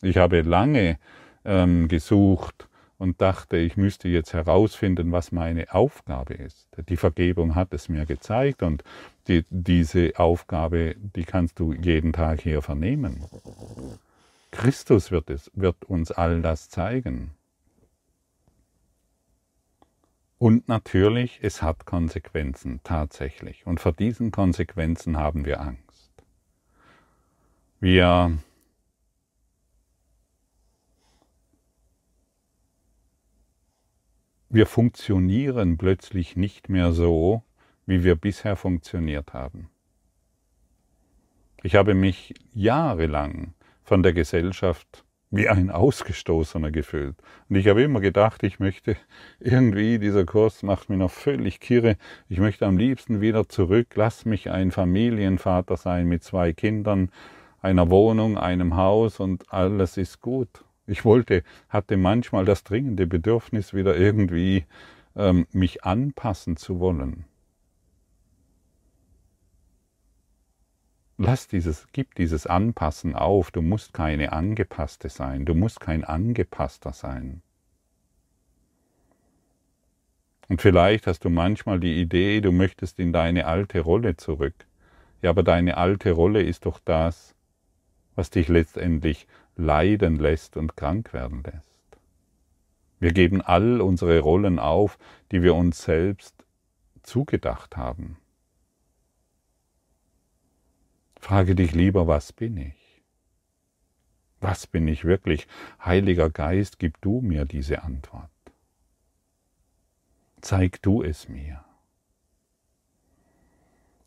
Ich 0.00 0.16
habe 0.16 0.40
lange 0.40 0.98
ähm, 1.44 1.88
gesucht 1.88 2.68
und 2.98 3.20
dachte, 3.20 3.56
ich 3.56 3.76
müsste 3.76 4.08
jetzt 4.08 4.32
herausfinden, 4.32 5.12
was 5.12 5.30
meine 5.30 5.72
Aufgabe 5.74 6.34
ist. 6.34 6.68
Die 6.88 6.96
Vergebung 6.96 7.54
hat 7.54 7.74
es 7.74 7.88
mir 7.88 8.06
gezeigt 8.06 8.62
und 8.62 8.82
die, 9.28 9.44
diese 9.50 10.12
Aufgabe, 10.16 10.96
die 10.96 11.24
kannst 11.24 11.58
du 11.58 11.72
jeden 11.72 12.12
Tag 12.12 12.40
hier 12.40 12.62
vernehmen. 12.62 13.24
Christus 14.50 15.10
wird, 15.10 15.30
es, 15.30 15.50
wird 15.54 15.84
uns 15.84 16.10
all 16.10 16.42
das 16.42 16.68
zeigen. 16.68 17.32
Und 20.38 20.66
natürlich, 20.66 21.38
es 21.42 21.62
hat 21.62 21.86
Konsequenzen, 21.86 22.80
tatsächlich. 22.82 23.64
Und 23.64 23.78
vor 23.78 23.92
diesen 23.92 24.32
Konsequenzen 24.32 25.16
haben 25.16 25.44
wir 25.44 25.60
Angst. 25.60 26.10
Wir 27.78 28.38
wir 34.52 34.66
funktionieren 34.66 35.78
plötzlich 35.78 36.36
nicht 36.36 36.68
mehr 36.68 36.92
so, 36.92 37.42
wie 37.86 38.04
wir 38.04 38.14
bisher 38.14 38.56
funktioniert 38.56 39.32
haben. 39.32 39.68
Ich 41.62 41.74
habe 41.74 41.94
mich 41.94 42.34
jahrelang 42.52 43.54
von 43.84 44.02
der 44.02 44.12
Gesellschaft 44.12 45.04
wie 45.32 45.48
ein 45.48 45.70
Ausgestoßener 45.70 46.70
gefühlt. 46.70 47.16
Und 47.48 47.56
ich 47.56 47.66
habe 47.66 47.82
immer 47.82 48.00
gedacht, 48.00 48.42
ich 48.42 48.60
möchte 48.60 48.96
irgendwie, 49.40 49.98
dieser 49.98 50.26
Kurs 50.26 50.62
macht 50.62 50.90
mich 50.90 50.98
noch 50.98 51.10
völlig 51.10 51.58
kirre, 51.58 51.96
ich 52.28 52.38
möchte 52.38 52.66
am 52.66 52.76
liebsten 52.76 53.20
wieder 53.20 53.48
zurück, 53.48 53.88
lass 53.94 54.26
mich 54.26 54.50
ein 54.50 54.70
Familienvater 54.70 55.78
sein 55.78 56.06
mit 56.06 56.22
zwei 56.22 56.52
Kindern, 56.52 57.10
einer 57.62 57.90
Wohnung, 57.90 58.36
einem 58.36 58.76
Haus 58.76 59.20
und 59.20 59.50
alles 59.52 59.96
ist 59.96 60.20
gut. 60.20 60.64
Ich 60.86 61.04
wollte, 61.04 61.44
hatte 61.68 61.96
manchmal 61.96 62.44
das 62.44 62.62
dringende 62.64 63.06
Bedürfnis, 63.06 63.72
wieder 63.72 63.96
irgendwie 63.96 64.66
ähm, 65.16 65.46
mich 65.52 65.84
anpassen 65.84 66.56
zu 66.56 66.78
wollen. 66.78 67.24
Lass 71.24 71.46
dieses, 71.46 71.86
gib 71.92 72.16
dieses 72.16 72.48
Anpassen 72.48 73.14
auf. 73.14 73.52
Du 73.52 73.62
musst 73.62 73.94
keine 73.94 74.32
Angepasste 74.32 75.08
sein. 75.08 75.44
Du 75.44 75.54
musst 75.54 75.78
kein 75.78 76.02
Angepasster 76.02 76.92
sein. 76.92 77.42
Und 80.48 80.60
vielleicht 80.60 81.06
hast 81.06 81.24
du 81.24 81.30
manchmal 81.30 81.78
die 81.78 82.00
Idee, 82.00 82.40
du 82.40 82.50
möchtest 82.50 82.98
in 82.98 83.12
deine 83.12 83.46
alte 83.46 83.78
Rolle 83.78 84.16
zurück. 84.16 84.66
Ja, 85.22 85.30
aber 85.30 85.44
deine 85.44 85.76
alte 85.76 86.10
Rolle 86.10 86.42
ist 86.42 86.66
doch 86.66 86.80
das, 86.84 87.36
was 88.16 88.30
dich 88.30 88.48
letztendlich 88.48 89.28
leiden 89.54 90.16
lässt 90.16 90.56
und 90.56 90.76
krank 90.76 91.12
werden 91.12 91.44
lässt. 91.44 91.78
Wir 92.98 93.12
geben 93.12 93.42
all 93.42 93.80
unsere 93.80 94.18
Rollen 94.18 94.58
auf, 94.58 94.98
die 95.30 95.44
wir 95.44 95.54
uns 95.54 95.84
selbst 95.84 96.34
zugedacht 97.04 97.76
haben. 97.76 98.16
Frage 101.22 101.54
dich 101.54 101.72
lieber, 101.72 102.08
was 102.08 102.32
bin 102.32 102.56
ich? 102.56 103.00
Was 104.40 104.66
bin 104.66 104.88
ich 104.88 105.04
wirklich? 105.04 105.46
Heiliger 105.82 106.30
Geist, 106.30 106.80
gib 106.80 107.00
du 107.00 107.20
mir 107.20 107.44
diese 107.44 107.84
Antwort. 107.84 108.28
Zeig 110.40 110.82
du 110.82 111.04
es 111.04 111.28
mir. 111.28 111.64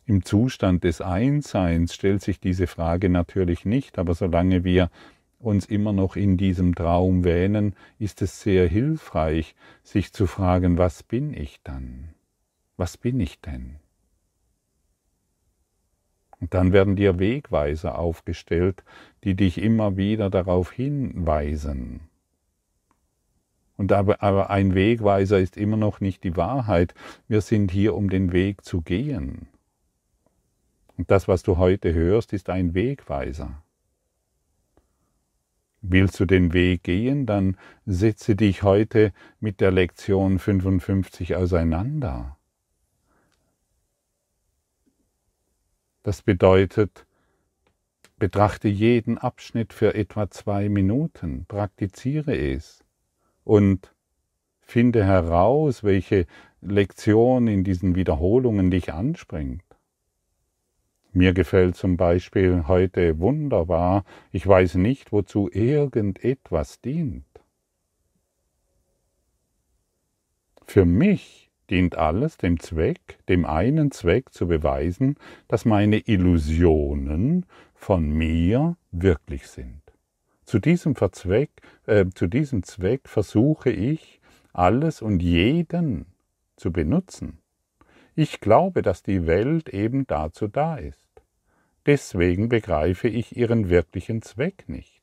Im 0.05 0.25
Zustand 0.25 0.83
des 0.83 0.99
Einseins 0.99 1.95
stellt 1.95 2.21
sich 2.21 2.41
diese 2.41 2.67
Frage 2.67 3.09
natürlich 3.09 3.63
nicht, 3.63 3.97
aber 3.97 4.13
solange 4.13 4.65
wir 4.65 4.91
uns 5.39 5.67
immer 5.67 5.93
noch 5.93 6.17
in 6.17 6.35
diesem 6.35 6.75
Traum 6.75 7.23
wähnen, 7.23 7.77
ist 7.97 8.21
es 8.21 8.41
sehr 8.41 8.67
hilfreich, 8.67 9.55
sich 9.83 10.11
zu 10.11 10.27
fragen, 10.27 10.77
was 10.77 11.01
bin 11.01 11.33
ich 11.33 11.61
dann? 11.63 12.13
Was 12.75 12.97
bin 12.97 13.21
ich 13.21 13.39
denn? 13.39 13.79
Dann 16.49 16.73
werden 16.73 16.95
dir 16.95 17.19
Wegweiser 17.19 17.97
aufgestellt, 17.97 18.83
die 19.23 19.35
dich 19.35 19.61
immer 19.61 19.97
wieder 19.97 20.29
darauf 20.29 20.71
hinweisen. 20.71 22.01
Und 23.77 23.91
aber, 23.91 24.23
aber 24.23 24.49
ein 24.49 24.73
Wegweiser 24.73 25.39
ist 25.39 25.57
immer 25.57 25.77
noch 25.77 25.99
nicht 25.99 26.23
die 26.23 26.37
Wahrheit. 26.37 26.93
Wir 27.27 27.41
sind 27.41 27.71
hier, 27.71 27.95
um 27.95 28.09
den 28.09 28.31
Weg 28.31 28.63
zu 28.63 28.81
gehen. 28.81 29.47
Und 30.97 31.11
das, 31.11 31.27
was 31.27 31.43
du 31.43 31.57
heute 31.57 31.93
hörst, 31.93 32.31
ist 32.31 32.49
ein 32.49 32.73
Wegweiser. 32.73 33.61
Willst 35.81 36.19
du 36.19 36.25
den 36.25 36.53
Weg 36.53 36.83
gehen, 36.83 37.25
dann 37.25 37.57
setze 37.85 38.35
dich 38.35 38.63
heute 38.63 39.13
mit 39.39 39.61
der 39.61 39.71
Lektion 39.71 40.39
55 40.39 41.35
auseinander. 41.35 42.34
Das 46.05 46.21
bedeutet, 46.21 47.07
betrachte 48.19 48.67
jeden 48.67 49.17
Abschnitt 49.17 49.73
für 49.73 49.95
etwa 49.95 50.29
zwei 50.29 50.69
Minuten, 50.69 51.45
praktiziere 51.47 52.37
es 52.37 52.85
und 53.43 53.91
finde 54.59 55.03
heraus, 55.03 55.83
welche 55.83 56.27
Lektion 56.61 57.47
in 57.47 57.63
diesen 57.63 57.95
Wiederholungen 57.95 58.69
dich 58.69 58.93
anspringt. 58.93 59.63
Mir 61.11 61.33
gefällt 61.33 61.75
zum 61.75 61.97
Beispiel 61.97 62.67
heute 62.67 63.17
wunderbar, 63.17 64.05
ich 64.31 64.45
weiß 64.45 64.75
nicht, 64.75 65.11
wozu 65.11 65.49
irgendetwas 65.51 66.81
dient. 66.81 67.25
Für 70.67 70.85
mich 70.85 71.44
dient 71.69 71.97
alles 71.97 72.37
dem 72.37 72.59
Zweck, 72.59 73.19
dem 73.27 73.45
einen 73.45 73.91
Zweck 73.91 74.33
zu 74.33 74.47
beweisen, 74.47 75.15
dass 75.47 75.65
meine 75.65 75.97
Illusionen 75.99 77.45
von 77.73 78.09
mir 78.09 78.77
wirklich 78.91 79.47
sind. 79.47 79.81
Zu 80.45 80.59
diesem, 80.59 80.95
Verzweck, 80.95 81.49
äh, 81.87 82.05
zu 82.13 82.27
diesem 82.27 82.63
Zweck 82.63 83.09
versuche 83.09 83.71
ich, 83.71 84.21
alles 84.53 85.01
und 85.01 85.21
jeden 85.21 86.05
zu 86.55 86.71
benutzen. 86.71 87.39
Ich 88.15 88.39
glaube, 88.39 88.81
dass 88.81 89.03
die 89.03 89.27
Welt 89.27 89.69
eben 89.69 90.07
dazu 90.07 90.47
da 90.47 90.77
ist. 90.77 91.09
Deswegen 91.85 92.47
begreife 92.47 93.07
ich 93.07 93.35
ihren 93.35 93.69
wirklichen 93.69 94.21
Zweck 94.21 94.65
nicht. 94.67 95.01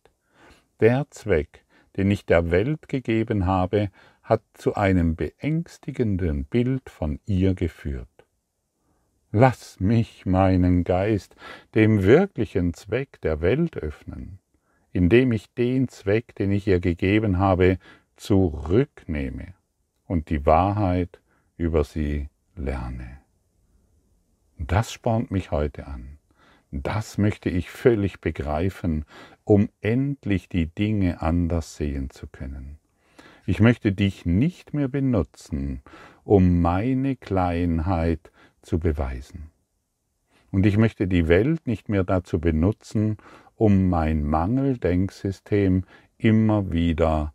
Der 0.80 1.06
Zweck, 1.10 1.64
den 1.96 2.10
ich 2.10 2.24
der 2.24 2.50
Welt 2.50 2.88
gegeben 2.88 3.46
habe, 3.46 3.90
hat 4.22 4.42
zu 4.54 4.74
einem 4.74 5.16
beängstigenden 5.16 6.44
Bild 6.44 6.88
von 6.88 7.20
ihr 7.26 7.54
geführt. 7.54 8.08
Lass 9.30 9.80
mich 9.80 10.26
meinen 10.26 10.84
Geist 10.84 11.36
dem 11.74 12.02
wirklichen 12.02 12.74
Zweck 12.74 13.20
der 13.22 13.40
Welt 13.40 13.76
öffnen, 13.78 14.38
indem 14.92 15.32
ich 15.32 15.52
den 15.54 15.88
Zweck, 15.88 16.34
den 16.34 16.52
ich 16.52 16.68
ihr 16.68 16.80
gegeben 16.80 17.38
habe, 17.38 17.78
zurücknehme 18.16 19.54
und 20.06 20.28
die 20.28 20.44
Wahrheit 20.44 21.20
über 21.56 21.82
sie 21.82 22.28
lerne. 22.54 23.18
Das 24.58 24.92
spornt 24.92 25.30
mich 25.30 25.50
heute 25.50 25.86
an 25.86 26.18
Das 26.70 27.18
möchte 27.18 27.50
ich 27.50 27.70
völlig 27.70 28.20
begreifen, 28.20 29.04
um 29.44 29.68
endlich 29.80 30.48
die 30.48 30.66
Dinge 30.66 31.20
anders 31.20 31.76
sehen 31.76 32.10
zu 32.10 32.26
können. 32.26 32.78
Ich 33.44 33.60
möchte 33.60 33.92
dich 33.92 34.24
nicht 34.24 34.72
mehr 34.72 34.88
benutzen, 34.88 35.82
um 36.24 36.60
meine 36.60 37.16
Kleinheit 37.16 38.30
zu 38.62 38.78
beweisen. 38.78 39.50
Und 40.52 40.66
ich 40.66 40.76
möchte 40.76 41.08
die 41.08 41.28
Welt 41.28 41.66
nicht 41.66 41.88
mehr 41.88 42.04
dazu 42.04 42.38
benutzen, 42.38 43.16
um 43.56 43.88
mein 43.88 44.22
Mangeldenksystem 44.22 45.84
immer 46.18 46.70
wieder 46.70 47.34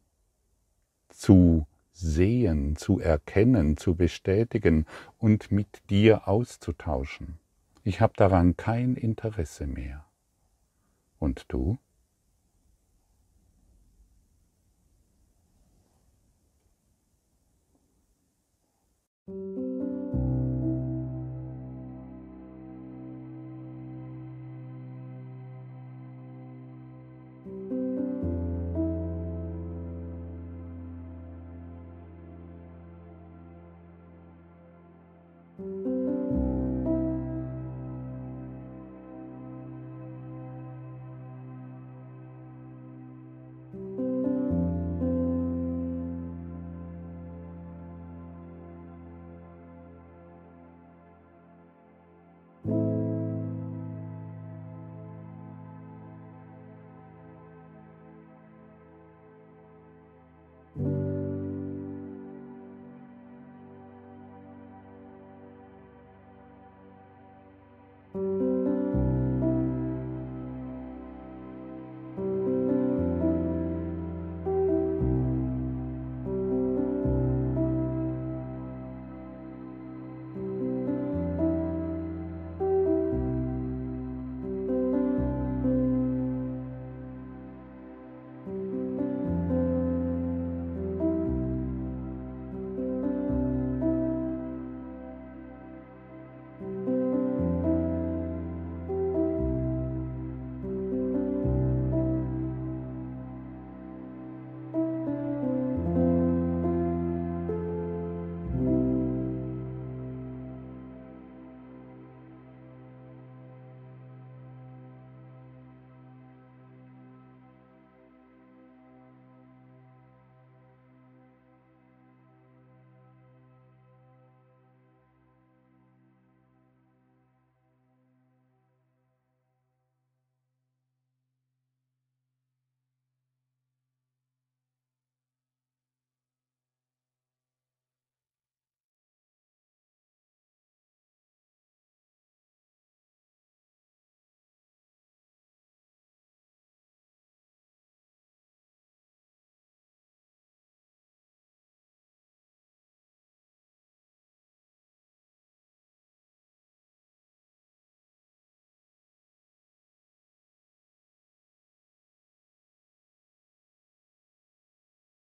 zu 1.09 1.67
sehen, 1.91 2.75
zu 2.75 2.99
erkennen, 2.99 3.75
zu 3.75 3.95
bestätigen 3.95 4.85
und 5.17 5.51
mit 5.51 5.89
dir 5.89 6.27
auszutauschen. 6.27 7.39
Ich 7.83 8.01
habe 8.01 8.13
daran 8.15 8.55
kein 8.55 8.95
Interesse 8.95 9.65
mehr. 9.65 10.05
Und 11.19 11.45
du? 11.47 11.79